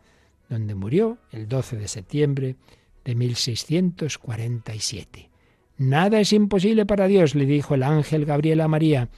[0.49, 2.57] donde murió el 12 de septiembre
[3.05, 5.31] de 1647.
[5.79, 9.09] Nada es imposible para Dios, le dijo el ángel Gabriel a María.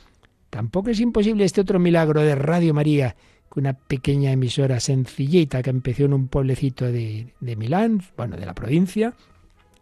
[0.50, 3.16] Tampoco es imposible este otro milagro de Radio María,
[3.52, 8.46] que una pequeña emisora sencillita que empezó en un pueblecito de, de Milán, bueno, de
[8.46, 9.14] la provincia,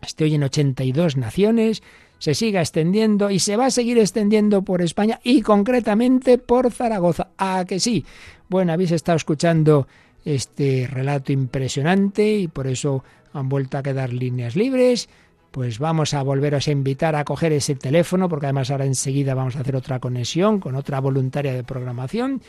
[0.00, 1.82] esté hoy en 82 naciones,
[2.18, 7.28] se siga extendiendo y se va a seguir extendiendo por España y concretamente por Zaragoza.
[7.38, 8.04] Ah, que sí.
[8.48, 9.86] Bueno, habéis estado escuchando
[10.24, 15.08] este relato impresionante y por eso han vuelto a quedar líneas libres
[15.50, 19.56] pues vamos a volveros a invitar a coger ese teléfono, porque además ahora enseguida vamos
[19.56, 22.42] a hacer otra conexión con otra voluntaria de programación,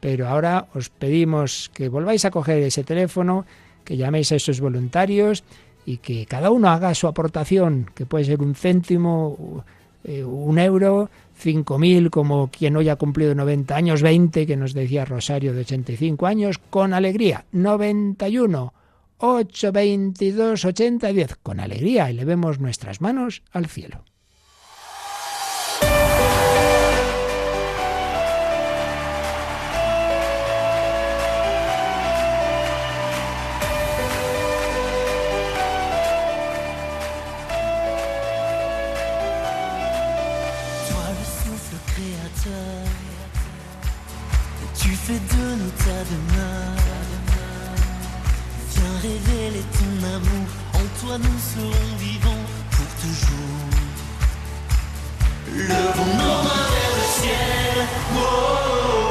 [0.00, 3.44] pero ahora os pedimos que volváis a coger ese teléfono,
[3.84, 5.44] que llaméis a esos voluntarios
[5.86, 9.64] y que cada uno haga su aportación, que puede ser un céntimo,
[10.04, 14.72] eh, un euro, cinco mil, como quien hoy ha cumplido 90 años, 20, que nos
[14.74, 18.72] decía Rosario de 85 años, con alegría, 91
[19.18, 21.36] 8, 22, 80, 10.
[21.42, 24.04] Con alegría y vemos nuestras manos al cielo.
[44.84, 46.76] Tu fais de nous ta demeure.
[48.70, 50.48] Viens révéler ton amour.
[50.74, 53.70] En toi, nous serons vivants pour toujours.
[55.54, 57.86] Levons nos mains vers le ciel.
[58.14, 59.03] Wow.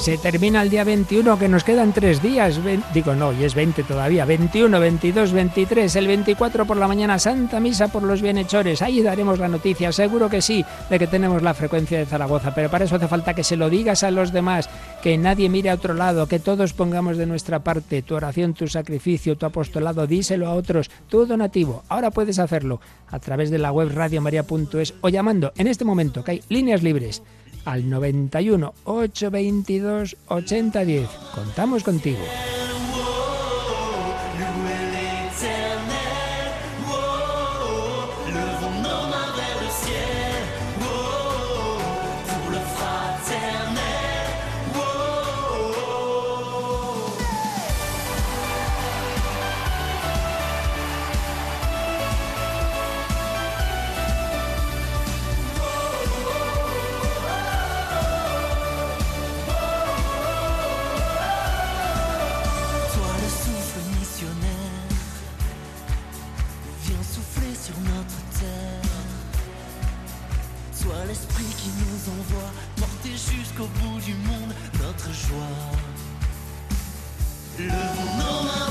[0.00, 2.58] Se termina el día 21, que nos quedan tres días.
[2.94, 4.24] digo, no, y es 20 todavía.
[4.24, 8.80] 21, 22, 23, el 24 por la mañana, Santa Misa por los bienhechores.
[8.80, 12.54] Ahí daremos la noticia, seguro que sí, de que tenemos la frecuencia de Zaragoza.
[12.54, 14.70] Pero para eso hace falta que se lo digas a los demás,
[15.02, 18.68] que nadie mire a otro lado, que todos pongamos de nuestra parte tu oración, tu
[18.68, 20.06] sacrificio, tu apostolado.
[20.06, 21.84] Díselo a otros, tu donativo.
[21.90, 26.30] Ahora puedes hacerlo a través de la web radiomaria.es o llamando en este momento, que
[26.30, 27.22] hay líneas libres
[27.64, 31.08] al 91 822 8010.
[31.34, 32.20] Contamos contigo.
[73.60, 75.46] jusqu'au bout du monde notre joie.
[77.58, 78.69] Le monde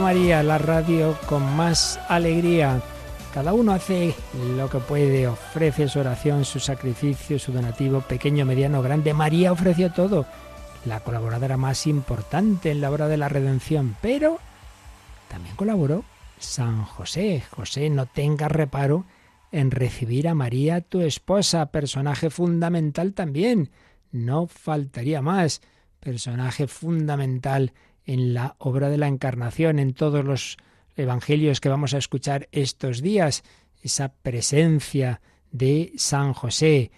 [0.00, 2.80] María, la radio con más alegría.
[3.34, 4.14] Cada uno hace
[4.56, 9.14] lo que puede, ofrece su oración, su sacrificio, su donativo, pequeño, mediano, grande.
[9.14, 10.26] María ofreció todo,
[10.84, 14.38] la colaboradora más importante en la obra de la redención, pero
[15.28, 16.04] también colaboró
[16.38, 17.44] San José.
[17.50, 19.04] José, no tenga reparo
[19.52, 23.70] en recibir a María, tu esposa, personaje fundamental también.
[24.10, 25.60] No faltaría más.
[26.00, 27.74] Personaje fundamental
[28.06, 30.56] en la obra de la Encarnación, en todos los
[30.96, 33.42] evangelios que vamos a escuchar estos días.
[33.82, 35.20] Esa presencia
[35.50, 36.90] de San José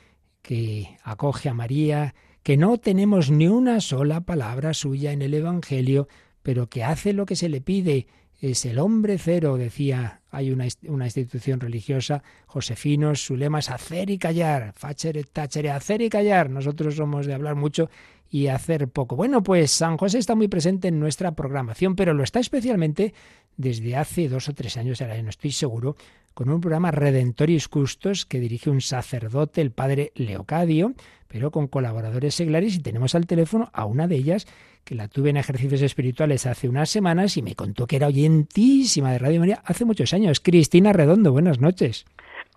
[0.43, 6.09] que acoge a María, que no tenemos ni una sola palabra suya en el Evangelio,
[6.43, 8.09] pero que hace lo que se le pide.
[8.41, 14.11] Es el hombre cero, decía, hay una, una institución religiosa, Josefinos, su lema es hacer
[14.11, 16.51] y callar, facere, tachere, hacer y callar.
[16.51, 17.89] Nosotros somos de hablar mucho
[18.33, 19.15] y hacer poco.
[19.15, 23.13] Bueno, pues San José está muy presente en nuestra programación, pero lo está especialmente
[23.59, 25.97] desde hace dos o tres años, ahora no estoy seguro,
[26.33, 30.95] con un programa Redentoris Custos que dirige un sacerdote, el padre Leocadio,
[31.29, 34.47] pero con colaboradores seglares y tenemos al teléfono a una de ellas
[34.85, 39.13] que la tuve en ejercicios espirituales hace unas semanas y me contó que era oyentísima
[39.13, 40.41] de Radio María hace muchos años.
[40.41, 42.07] Cristina Redondo, buenas noches.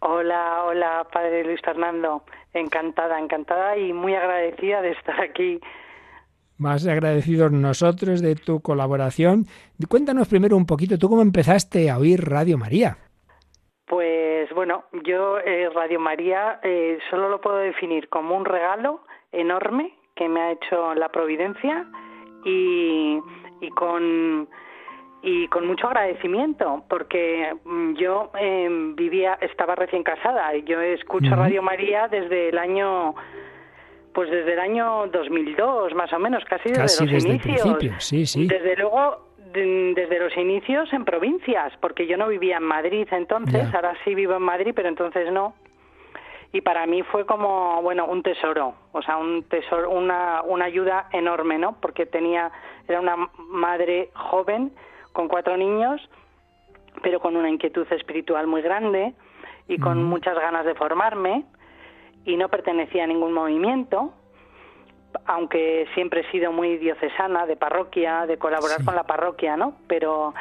[0.07, 2.21] Hola, hola, padre Luis Fernando.
[2.53, 5.59] Encantada, encantada y muy agradecida de estar aquí.
[6.59, 9.45] Más agradecidos nosotros de tu colaboración.
[9.89, 12.97] Cuéntanos primero un poquito, ¿tú cómo empezaste a oír Radio María?
[13.87, 19.01] Pues bueno, yo eh, Radio María eh, solo lo puedo definir como un regalo
[19.31, 21.87] enorme que me ha hecho la Providencia
[22.45, 23.19] y,
[23.59, 24.47] y con
[25.25, 31.35] y con mucho agradecimiento porque mm, yo em, vivía estaba recién casada y yo escucho
[31.35, 33.15] Radio María desde el año
[34.13, 38.75] pues desde el año 2002 más o menos casi desde los inicios sí sí desde
[38.75, 44.13] luego desde los inicios en provincias, porque yo no vivía en Madrid entonces, ahora sí
[44.13, 45.53] vivo en Madrid, pero entonces no.
[46.51, 51.07] Y para mí fue como, bueno, un tesoro, o sea, un tesoro, una, una ayuda
[51.13, 51.77] enorme, ¿no?
[51.79, 52.51] Porque tenía,
[52.87, 54.73] era una madre joven
[55.15, 55.99] con cuatro niños,
[57.01, 59.15] pero con una inquietud espiritual muy grande
[59.67, 61.45] y con muchas ganas de formarme
[62.25, 64.13] y no pertenecía a ningún movimiento
[65.25, 69.77] aunque siempre he sido muy diocesana, de parroquia, de colaborar con la parroquia, ¿no?
[69.87, 70.33] Pero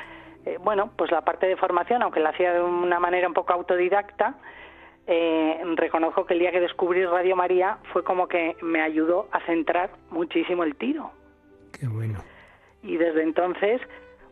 [0.45, 3.53] eh, bueno, pues la parte de formación, aunque la hacía de una manera un poco
[3.53, 4.35] autodidacta,
[5.07, 9.41] eh, reconozco que el día que descubrí Radio María fue como que me ayudó a
[9.47, 11.13] centrar muchísimo el tiro.
[11.79, 12.21] Qué bueno.
[12.83, 13.81] Y desde entonces,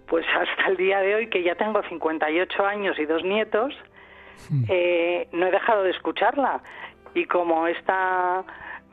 [0.06, 3.74] pues hasta el día de hoy, que ya tengo 58 años y dos nietos,
[4.50, 4.64] hmm.
[4.68, 6.62] eh, no he dejado de escucharla.
[7.14, 8.44] Y como esta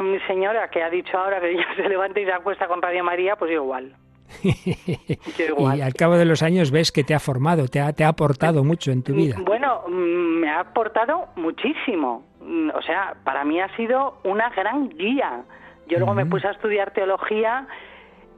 [0.04, 3.04] mi señora que ha dicho ahora que ella se levanta y se acuesta con Radio
[3.04, 3.96] María, pues igual.
[4.44, 8.10] Y al cabo de los años ves que te ha formado, te ha, te ha
[8.10, 9.36] aportado mucho en tu vida.
[9.44, 12.24] Bueno, mm, me ha aportado muchísimo.
[12.40, 15.44] Mm, o sea, para mí ha sido una gran guía.
[15.88, 17.68] Yo luego me puse a estudiar teología,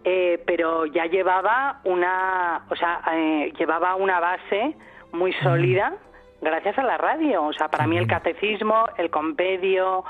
[0.04, 4.76] eh, pero ya llevaba una, o sea, eh, llevaba una base
[5.12, 5.93] muy sólida
[6.41, 7.43] gracias a la radio.
[7.43, 10.04] O sea, para mí el catecismo, el compendio,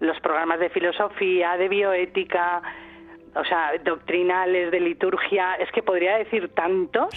[0.00, 2.62] los programas de filosofía, de bioética,
[3.34, 7.08] o sea, doctrinales, de liturgia, es que podría decir tantos,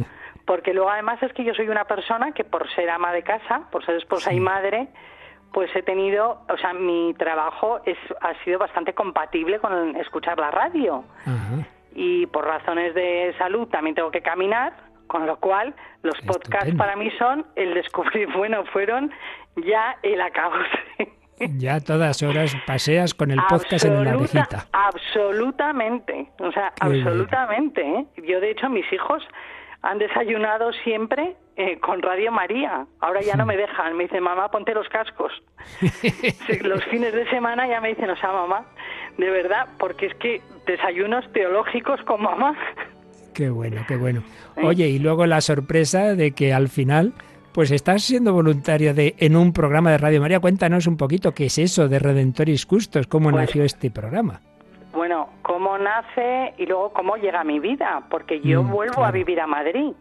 [0.46, 3.68] porque luego además es que yo soy una persona que por ser ama de casa,
[3.70, 4.88] por ser esposa y madre,
[5.52, 10.50] pues he tenido, o sea, mi trabajo es, ha sido bastante compatible con escuchar la
[10.50, 11.04] radio.
[11.94, 14.72] Y por razones de salud también tengo que caminar,
[15.06, 19.10] con lo cual los podcasts para mí son el descubrir, bueno, fueron
[19.56, 20.56] ya el acabo.
[21.38, 24.66] Ya todas horas paseas con el podcast en una orejita.
[24.72, 27.82] Absolutamente, o sea, absolutamente.
[27.82, 28.06] ¿eh?
[28.26, 29.22] Yo, de hecho, mis hijos
[29.82, 32.86] han desayunado siempre eh, con Radio María.
[33.00, 33.96] Ahora ya no me dejan.
[33.96, 35.32] Me dicen, mamá, ponte los cascos.
[36.62, 38.64] los fines de semana ya me dicen, o sea, mamá,
[39.18, 42.56] de verdad, porque es que desayunos teológicos con mamá.
[43.34, 44.22] Qué bueno, qué bueno.
[44.62, 47.14] Oye, y luego la sorpresa de que al final
[47.52, 50.40] pues estás siendo voluntaria de en un programa de Radio María.
[50.40, 54.40] Cuéntanos un poquito qué es eso de Redentoris Custos, cómo pues nació este programa.
[54.92, 59.10] Bueno, cómo nace y luego cómo llega a mi vida, porque yo mm, vuelvo a
[59.10, 59.92] vivir a Madrid.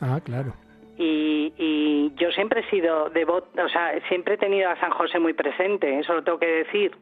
[0.00, 0.52] Ah, claro.
[0.98, 5.18] Y, y yo siempre he sido devoto, o sea, siempre he tenido a San José
[5.18, 6.96] muy presente, eso lo tengo que decir.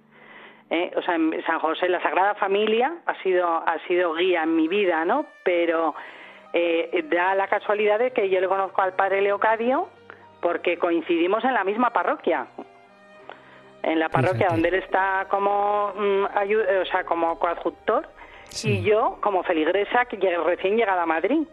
[0.70, 0.92] ¿eh?
[0.96, 1.16] O sea,
[1.46, 5.26] San José, la Sagrada Familia ha sido, ha sido guía en mi vida, ¿no?
[5.44, 5.94] Pero
[6.52, 9.88] eh, da la casualidad de que yo le conozco al padre Leocadio
[10.40, 12.46] porque coincidimos en la misma parroquia.
[13.82, 18.06] En la parroquia donde él está como, mm, o sea, como coadjutor
[18.62, 21.46] y yo como feligresa que recién llegada a Madrid.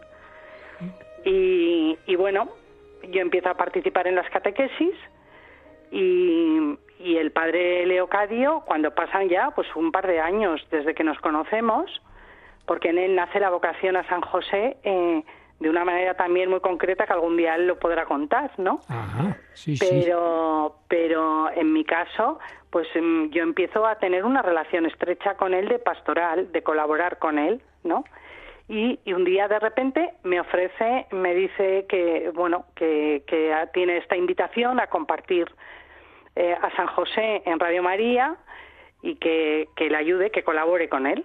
[1.24, 2.48] Y, y bueno,
[3.10, 4.94] yo empiezo a participar en las catequesis
[5.90, 11.04] y, y el padre Leocadio, cuando pasan ya pues un par de años desde que
[11.04, 12.02] nos conocemos,
[12.66, 15.22] porque en él nace la vocación a San José eh,
[15.60, 18.80] de una manera también muy concreta que algún día él lo podrá contar, ¿no?
[18.88, 22.38] Ajá, sí, pero, pero en mi caso,
[22.70, 27.18] pues em, yo empiezo a tener una relación estrecha con él de pastoral, de colaborar
[27.18, 28.04] con él, ¿no?
[28.68, 34.14] Y, un día de repente me ofrece, me dice que, bueno, que, que tiene esta
[34.14, 35.50] invitación a compartir
[36.36, 38.36] eh, a San José en Radio María
[39.02, 41.24] y que, que le ayude, que colabore con él.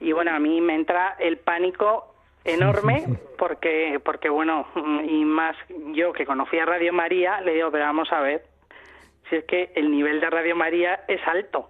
[0.00, 2.09] Y bueno, a mí me entra el pánico
[2.44, 3.04] enorme
[3.38, 4.66] porque porque bueno
[5.04, 5.56] y más
[5.94, 8.44] yo que conocía Radio María le digo pero vamos a ver
[9.28, 11.68] si es que el nivel de Radio María es alto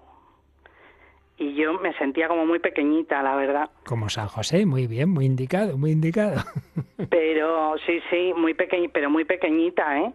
[1.37, 3.71] y yo me sentía como muy pequeñita la verdad.
[3.87, 6.43] Como San José muy bien muy indicado muy indicado.
[7.11, 10.13] Pero sí sí muy pequeña pero muy pequeñita eh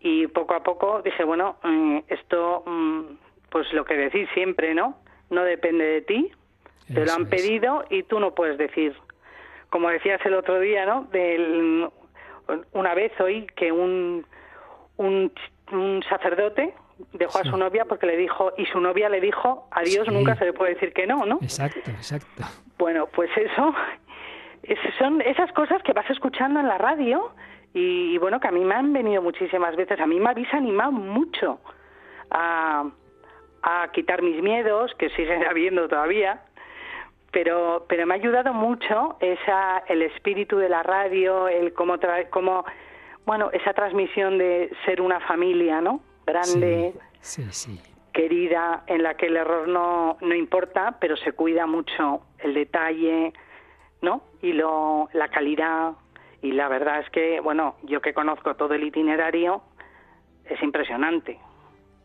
[0.00, 3.00] y poco a poco dije bueno mm, esto mm,
[3.50, 4.96] pues lo que decís siempre no
[5.30, 6.32] no depende de ti
[6.92, 8.94] te lo han pedido y tú no puedes decir
[9.76, 11.02] como decías el otro día, ¿no?
[11.12, 11.86] Del,
[12.72, 14.24] una vez oí que un,
[14.96, 16.72] un, sacerdote
[17.12, 20.34] dejó a su novia porque le dijo, y su novia le dijo, a Dios nunca
[20.36, 21.40] se le puede decir que no, ¿no?
[21.42, 22.44] Exacto, exacto.
[22.78, 23.74] Bueno, pues eso,
[24.98, 27.34] son esas cosas que vas escuchando en la radio
[27.74, 30.92] y, bueno, que a mí me han venido muchísimas veces, a mí me habéis animado
[30.92, 31.60] mucho
[32.30, 32.82] a,
[33.62, 36.45] a quitar mis miedos, que siguen habiendo todavía,
[37.36, 41.96] pero pero me ha ayudado mucho esa el espíritu de la radio el cómo
[42.30, 42.64] cómo
[43.26, 46.94] bueno esa transmisión de ser una familia no grande
[48.14, 53.34] querida en la que el error no no importa pero se cuida mucho el detalle
[54.00, 55.92] no y lo la calidad.
[56.40, 59.60] Y la verdad es que bueno yo que conozco todo el itinerario
[60.46, 61.38] es impresionante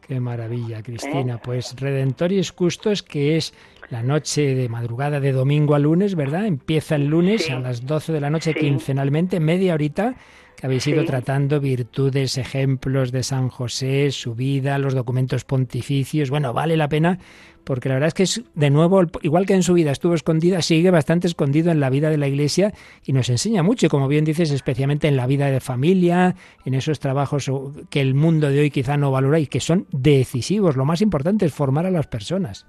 [0.07, 1.35] Qué maravilla, Cristina.
[1.35, 1.39] ¿Eh?
[1.43, 3.53] Pues Redentoris Custos, que es
[3.89, 6.45] la noche de madrugada de domingo a lunes, ¿verdad?
[6.45, 10.15] Empieza el lunes a las 12 de la noche quincenalmente, media horita,
[10.55, 16.29] que habéis ido tratando virtudes, ejemplos de San José, su vida, los documentos pontificios.
[16.29, 17.19] Bueno, vale la pena
[17.63, 20.61] porque la verdad es que es, de nuevo, igual que en su vida estuvo escondida,
[20.61, 22.71] sigue bastante escondido en la vida de la Iglesia
[23.05, 26.35] y nos enseña mucho, y como bien dices, especialmente en la vida de familia,
[26.65, 27.51] en esos trabajos
[27.89, 30.75] que el mundo de hoy quizá no valora y que son decisivos.
[30.75, 32.67] Lo más importante es formar a las personas.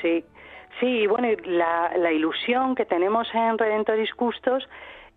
[0.00, 0.24] Sí,
[0.80, 4.68] Sí, bueno, la, la ilusión que tenemos en Redentoris Custos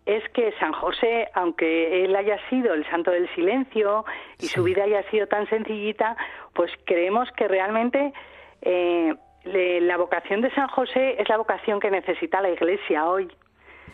[0.08, 4.05] es que San José, aunque él haya sido el santo del silencio
[4.39, 6.16] y su vida haya sido tan sencillita,
[6.53, 8.14] pues creemos que realmente
[8.62, 13.30] eh, la vocación de San José es la vocación que necesita la Iglesia hoy.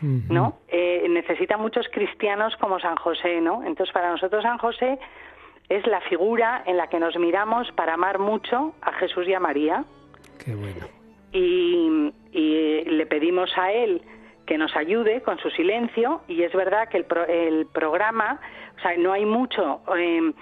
[0.02, 0.60] ¿no?
[0.68, 3.64] Eh, necesita muchos cristianos como San José, ¿no?
[3.64, 5.00] Entonces, para nosotros San José
[5.70, 9.40] es la figura en la que nos miramos para amar mucho a Jesús y a
[9.40, 9.86] María.
[10.44, 11.04] Qué bueno
[11.34, 12.12] y,
[12.86, 14.02] le pedimos a él
[14.46, 18.40] que nos ayude con su silencio y es verdad que el, el programa,
[18.78, 20.34] o sea, no hay mucho em,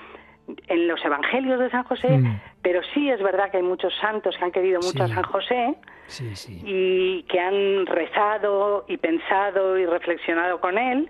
[0.68, 2.41] en los evangelios de San José, mm.
[2.62, 5.76] pero sí es verdad que hay muchos santos que han querido mucho a San José
[6.64, 11.10] y que han rezado y pensado y reflexionado con él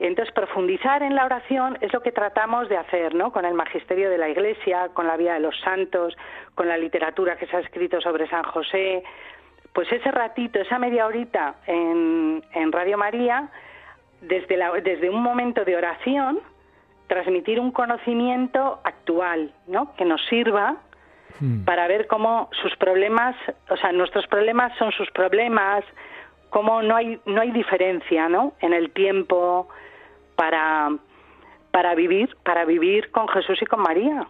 [0.00, 3.32] entonces, profundizar en la oración es lo que tratamos de hacer, ¿no?
[3.32, 6.16] Con el magisterio de la Iglesia, con la vida de los santos,
[6.54, 9.04] con la literatura que se ha escrito sobre San José.
[9.74, 13.50] Pues ese ratito, esa media horita en, Radio María,
[14.20, 16.38] desde, desde un momento de oración,
[17.08, 19.94] transmitir un conocimiento actual, ¿no?
[19.96, 20.76] Que nos sirva
[21.40, 21.64] hmm.
[21.64, 23.36] para ver cómo sus problemas,
[23.68, 25.84] o sea, nuestros problemas son sus problemas,
[26.50, 28.52] cómo no hay no hay diferencia, ¿no?
[28.60, 29.68] En el tiempo,
[30.36, 30.90] para,
[31.70, 34.26] para vivir, para vivir con Jesús y con María.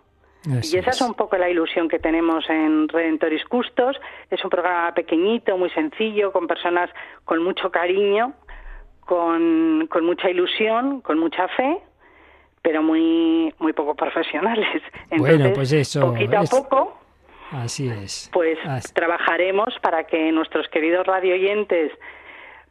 [0.46, 1.00] Y esa es.
[1.00, 3.96] un poco la ilusión que tenemos en Redentoris Custos.
[4.30, 6.90] Es un programa pequeñito, muy sencillo, con personas
[7.24, 8.34] con mucho cariño,
[9.00, 11.78] con, con mucha ilusión, con mucha fe,
[12.62, 14.82] pero muy muy poco profesionales.
[15.10, 16.12] Entonces, bueno, pues eso.
[16.12, 16.98] Poquito a poco.
[17.50, 18.30] Así es.
[18.32, 18.58] Pues
[18.94, 21.92] trabajaremos para que nuestros queridos radioyentes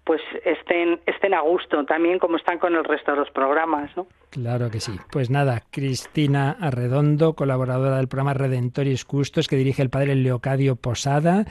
[0.04, 4.08] pues estén, estén a gusto también como están con el resto de los programas, ¿no?
[4.30, 4.94] Claro que sí.
[5.12, 11.46] Pues nada, Cristina Arredondo, colaboradora del programa Redentoris Custos, que dirige el padre Leocadio Posada.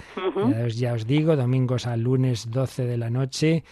[0.69, 3.65] ya, os, digo, domingos a lunes 12 de la noche,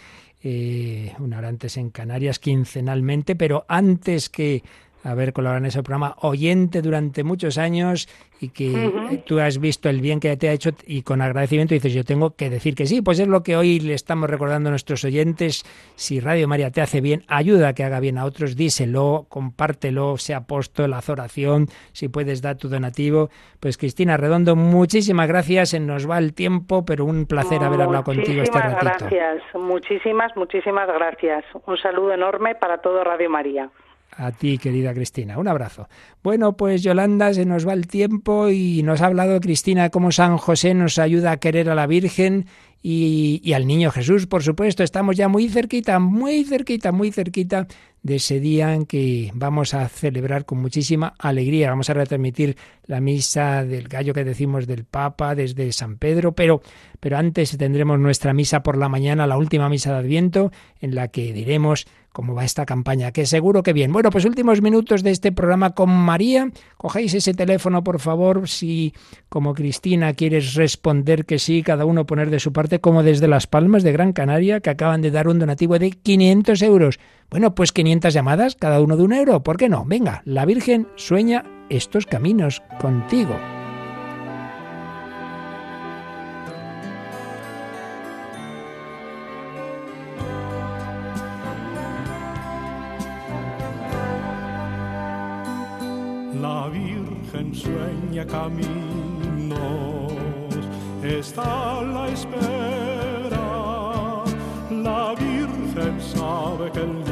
[0.43, 4.63] eh, una hora antes en Canarias, quincenalmente, pero antes que
[5.03, 8.09] haber colaborado en ese programa, oyente durante muchos años
[8.41, 11.93] y que tú has visto el bien que te ha hecho y con agradecimiento dices,
[11.93, 14.71] yo tengo que decir que sí, pues es lo que hoy le estamos recordando a
[14.71, 15.65] nuestros oyentes.
[15.95, 20.17] Si Radio María te hace bien, ayuda a que haga bien a otros, díselo, compártelo,
[20.17, 23.31] sea puesto la oración, si puedes dar tu donativo.
[23.59, 28.05] Pues Cristina Redondo, muchísimas gracias, se nos va el tiempo, pero un placer haber hablado
[28.05, 29.07] contigo este ratito.
[29.07, 31.45] gracias, muchísimas, muchísimas gracias.
[31.67, 33.71] Un saludo enorme para todo Radio María.
[34.21, 35.39] A ti, querida Cristina.
[35.39, 35.89] Un abrazo.
[36.23, 40.37] Bueno, pues Yolanda, se nos va el tiempo y nos ha hablado Cristina cómo San
[40.37, 42.45] José nos ayuda a querer a la Virgen
[42.83, 44.83] y, al niño Jesús, por supuesto.
[44.83, 47.67] Estamos ya muy cerquita, muy cerquita, muy cerquita
[48.03, 51.69] de ese día en que vamos a celebrar con muchísima alegría.
[51.71, 52.57] Vamos a retransmitir
[52.87, 56.63] la misa del gallo que decimos del Papa desde San Pedro, pero,
[57.01, 60.51] pero antes tendremos nuestra misa por la mañana, la última misa de Adviento,
[60.81, 63.93] en la que diremos cómo va esta campaña, que seguro que bien.
[63.93, 66.51] Bueno, pues últimos minutos de este programa con María.
[66.77, 68.95] Cogéis ese teléfono, por favor, si
[69.29, 73.49] como Cristina quieres responder que sí, cada uno poner de su parte, como desde Las
[73.49, 77.01] Palmas de Gran Canaria, que acaban de dar un donativo de 500 euros.
[77.31, 79.85] Bueno, pues 500 llamadas, cada uno de un euro, ¿por qué no?
[79.85, 83.35] Venga, la Virgen sueña estos caminos contigo.
[97.53, 99.90] sueña caminos,
[101.03, 103.41] está la espera.
[104.71, 107.10] La Virgen sabe que el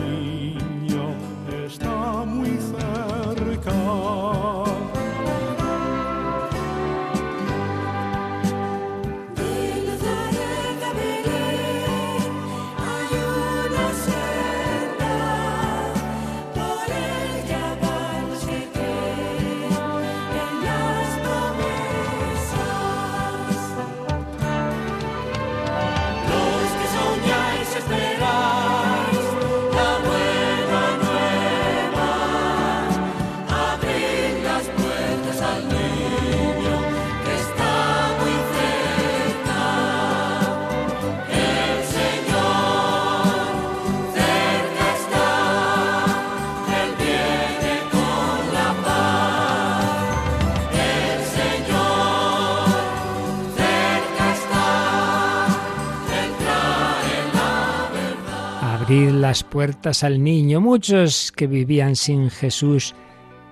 [58.88, 60.62] abrir las puertas al niño.
[60.62, 62.94] Muchos que vivían sin Jesús,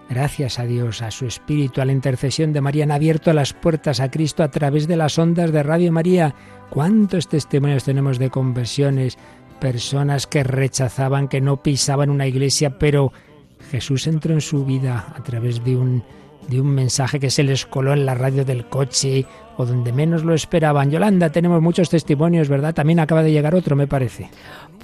[0.09, 4.01] gracias a Dios, a su Espíritu, a la intercesión de María, han abierto las puertas
[4.01, 6.35] a Cristo a través de las ondas de Radio María.
[6.71, 9.19] ¿Cuántos testimonios tenemos de conversiones?
[9.61, 13.13] Personas que rechazaban, que no pisaban una iglesia, pero
[13.71, 16.03] Jesús entró en su vida a través de un,
[16.49, 19.27] de un mensaje que se les coló en la radio del coche
[19.57, 20.91] o donde menos lo esperaban.
[20.91, 22.75] Yolanda, tenemos muchos testimonios, ¿verdad?
[22.75, 24.31] También acaba de llegar otro, me parece.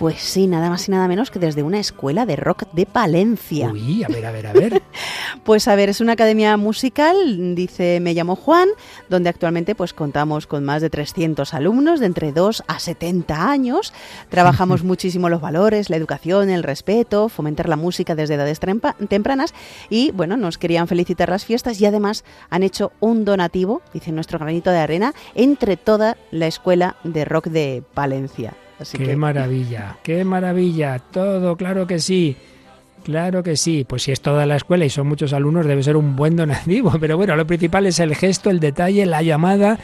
[0.03, 3.70] Pues sí, nada más y nada menos que desde una escuela de rock de Palencia.
[3.70, 4.82] Uy, a ver, a ver, a ver.
[5.44, 8.68] pues a ver, es una academia musical, dice Me llamo Juan,
[9.09, 13.92] donde actualmente pues contamos con más de 300 alumnos de entre 2 a 70 años.
[14.28, 19.55] Trabajamos muchísimo los valores, la educación, el respeto, fomentar la música desde edades tempranas
[19.88, 24.40] y bueno, nos querían felicitar las fiestas y además han hecho un donativo, dice nuestro
[24.40, 28.57] granito de arena, entre toda la escuela de rock de Palencia
[28.96, 32.36] qué maravilla, qué maravilla, todo, claro que sí.
[33.02, 35.96] Claro que sí, pues si es toda la escuela y son muchos alumnos debe ser
[35.96, 39.78] un buen donativo, pero bueno, lo principal es el gesto, el detalle, la llamada,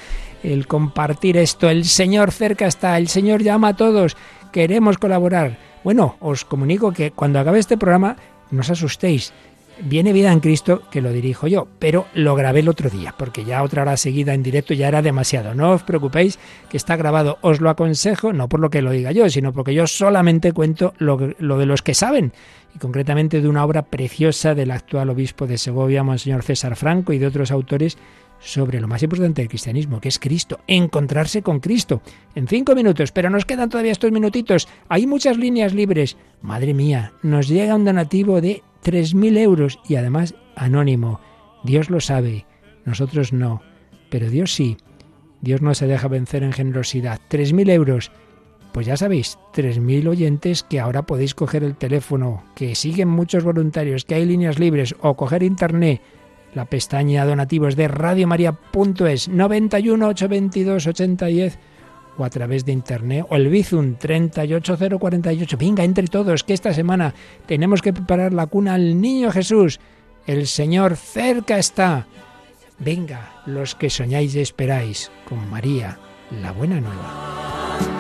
[0.44, 4.16] el compartir esto, el Señor cerca está, el Señor llama a todos,
[4.52, 5.58] queremos colaborar.
[5.82, 8.16] Bueno, os comunico que cuando acabe este programa
[8.50, 9.32] no os asustéis,
[9.80, 13.44] Viene Vida en Cristo, que lo dirijo yo, pero lo grabé el otro día, porque
[13.44, 15.54] ya otra hora seguida en directo ya era demasiado.
[15.54, 17.38] No os preocupéis, que está grabado.
[17.42, 20.94] Os lo aconsejo, no por lo que lo diga yo, sino porque yo solamente cuento
[20.98, 22.32] lo, de los que saben,
[22.74, 27.18] y concretamente de una obra preciosa del actual obispo de Segovia, Monseñor César Franco, y
[27.18, 27.98] de otros autores
[28.40, 32.02] sobre lo más importante del cristianismo, que es Cristo, encontrarse con Cristo.
[32.34, 34.68] En cinco minutos, pero nos quedan todavía estos minutitos.
[34.88, 36.16] Hay muchas líneas libres.
[36.42, 41.20] Madre mía, nos llega un donativo de 3.000 euros y además anónimo.
[41.64, 42.46] Dios lo sabe,
[42.84, 43.62] nosotros no,
[44.10, 44.76] pero Dios sí.
[45.40, 47.20] Dios no se deja vencer en generosidad.
[47.30, 48.10] 3.000 euros.
[48.72, 54.04] Pues ya sabéis, 3.000 oyentes que ahora podéis coger el teléfono, que siguen muchos voluntarios,
[54.04, 56.00] que hay líneas libres o coger internet.
[56.54, 61.58] La pestaña donativos de radiomaria.es 91 822 8010
[62.18, 65.56] o a través de internet o el Bizum 38048.
[65.56, 67.14] Venga, entre todos, que esta semana
[67.46, 69.80] tenemos que preparar la cuna al niño Jesús.
[70.26, 72.06] El Señor cerca está.
[72.78, 75.98] Venga, los que soñáis y esperáis, con María,
[76.42, 77.97] la buena nueva.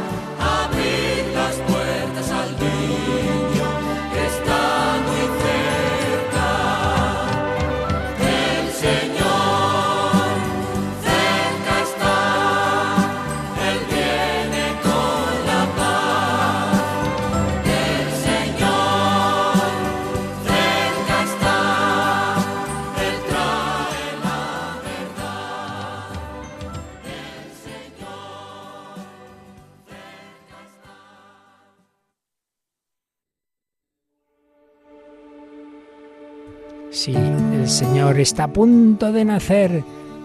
[36.98, 39.84] Sí, el Señor está a punto de nacer.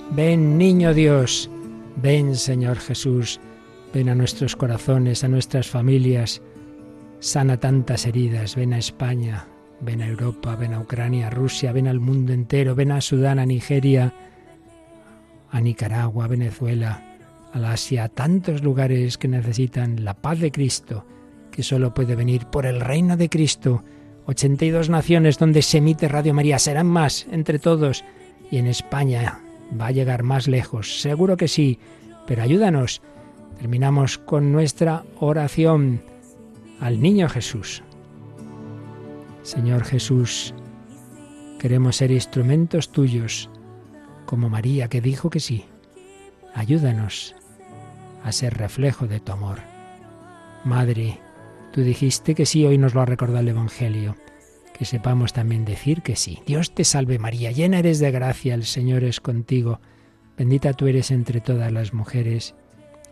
[0.10, 1.48] Ven, niño Dios.
[1.98, 3.40] Ven, Señor Jesús.
[3.94, 6.42] Ven a nuestros corazones, a nuestras familias.
[7.20, 8.56] Sana tantas heridas.
[8.56, 9.46] Ven a España.
[9.82, 10.56] Ven a Europa.
[10.56, 11.74] Ven a Ucrania, a Rusia.
[11.74, 12.74] Ven al mundo entero.
[12.74, 14.12] Ven a Sudán, a Nigeria,
[15.52, 17.04] a Nicaragua, a Venezuela,
[17.54, 21.06] a la Asia, a tantos lugares que necesitan la paz de Cristo,
[21.52, 23.84] que solo puede venir por el reino de Cristo
[24.26, 26.60] 82 naciones donde se emite Radio María.
[26.60, 28.04] Serán más entre todos.
[28.52, 29.40] Y en España
[29.80, 31.02] va a llegar más lejos.
[31.02, 31.80] Seguro que sí.
[32.28, 33.02] Pero ayúdanos.
[33.58, 36.02] Terminamos con nuestra oración
[36.80, 37.84] al niño Jesús.
[39.44, 40.54] Señor Jesús,
[41.60, 43.50] queremos ser instrumentos tuyos,
[44.26, 45.66] como María que dijo que sí.
[46.54, 47.36] Ayúdanos
[48.24, 49.60] a ser reflejo de tu amor.
[50.64, 51.20] Madre,
[51.74, 54.16] Tú dijiste que sí, hoy nos lo ha recordado el Evangelio.
[54.78, 56.40] Que sepamos también decir que sí.
[56.46, 59.80] Dios te salve María, llena eres de gracia, el Señor es contigo.
[60.38, 62.54] Bendita tú eres entre todas las mujeres,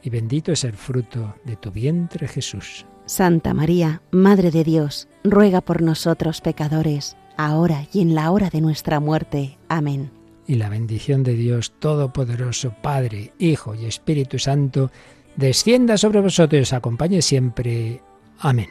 [0.04, 2.86] y bendito es el fruto de tu vientre Jesús.
[3.08, 8.62] Santa María, Madre de Dios, ruega por nosotros pecadores, ahora y en la hora de
[8.62, 9.58] nuestra muerte.
[9.70, 10.12] Amén.
[10.46, 14.92] Y la bendición de Dios Todopoderoso, Padre, Hijo y Espíritu Santo,
[15.36, 18.02] descienda sobre vosotros y os acompañe siempre.
[18.42, 18.70] Amén.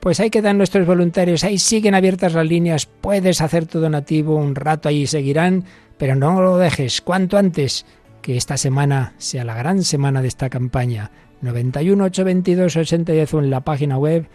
[0.00, 4.54] Pues ahí quedan nuestros voluntarios, ahí siguen abiertas las líneas, puedes hacer tu donativo, un
[4.54, 5.64] rato ahí seguirán,
[5.96, 7.86] pero no lo dejes cuanto antes,
[8.20, 11.10] que esta semana sea la gran semana de esta campaña.
[11.40, 14.28] 91 822 8010 en la página web.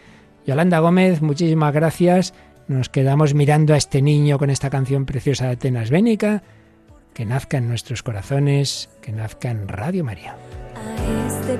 [0.45, 2.33] Yolanda Gómez, muchísimas gracias.
[2.67, 6.43] Nos quedamos mirando a este niño con esta canción preciosa de Atenas Bénica.
[7.13, 10.35] Que nazca en nuestros corazones, que nazca en Radio María.
[11.37, 11.57] Este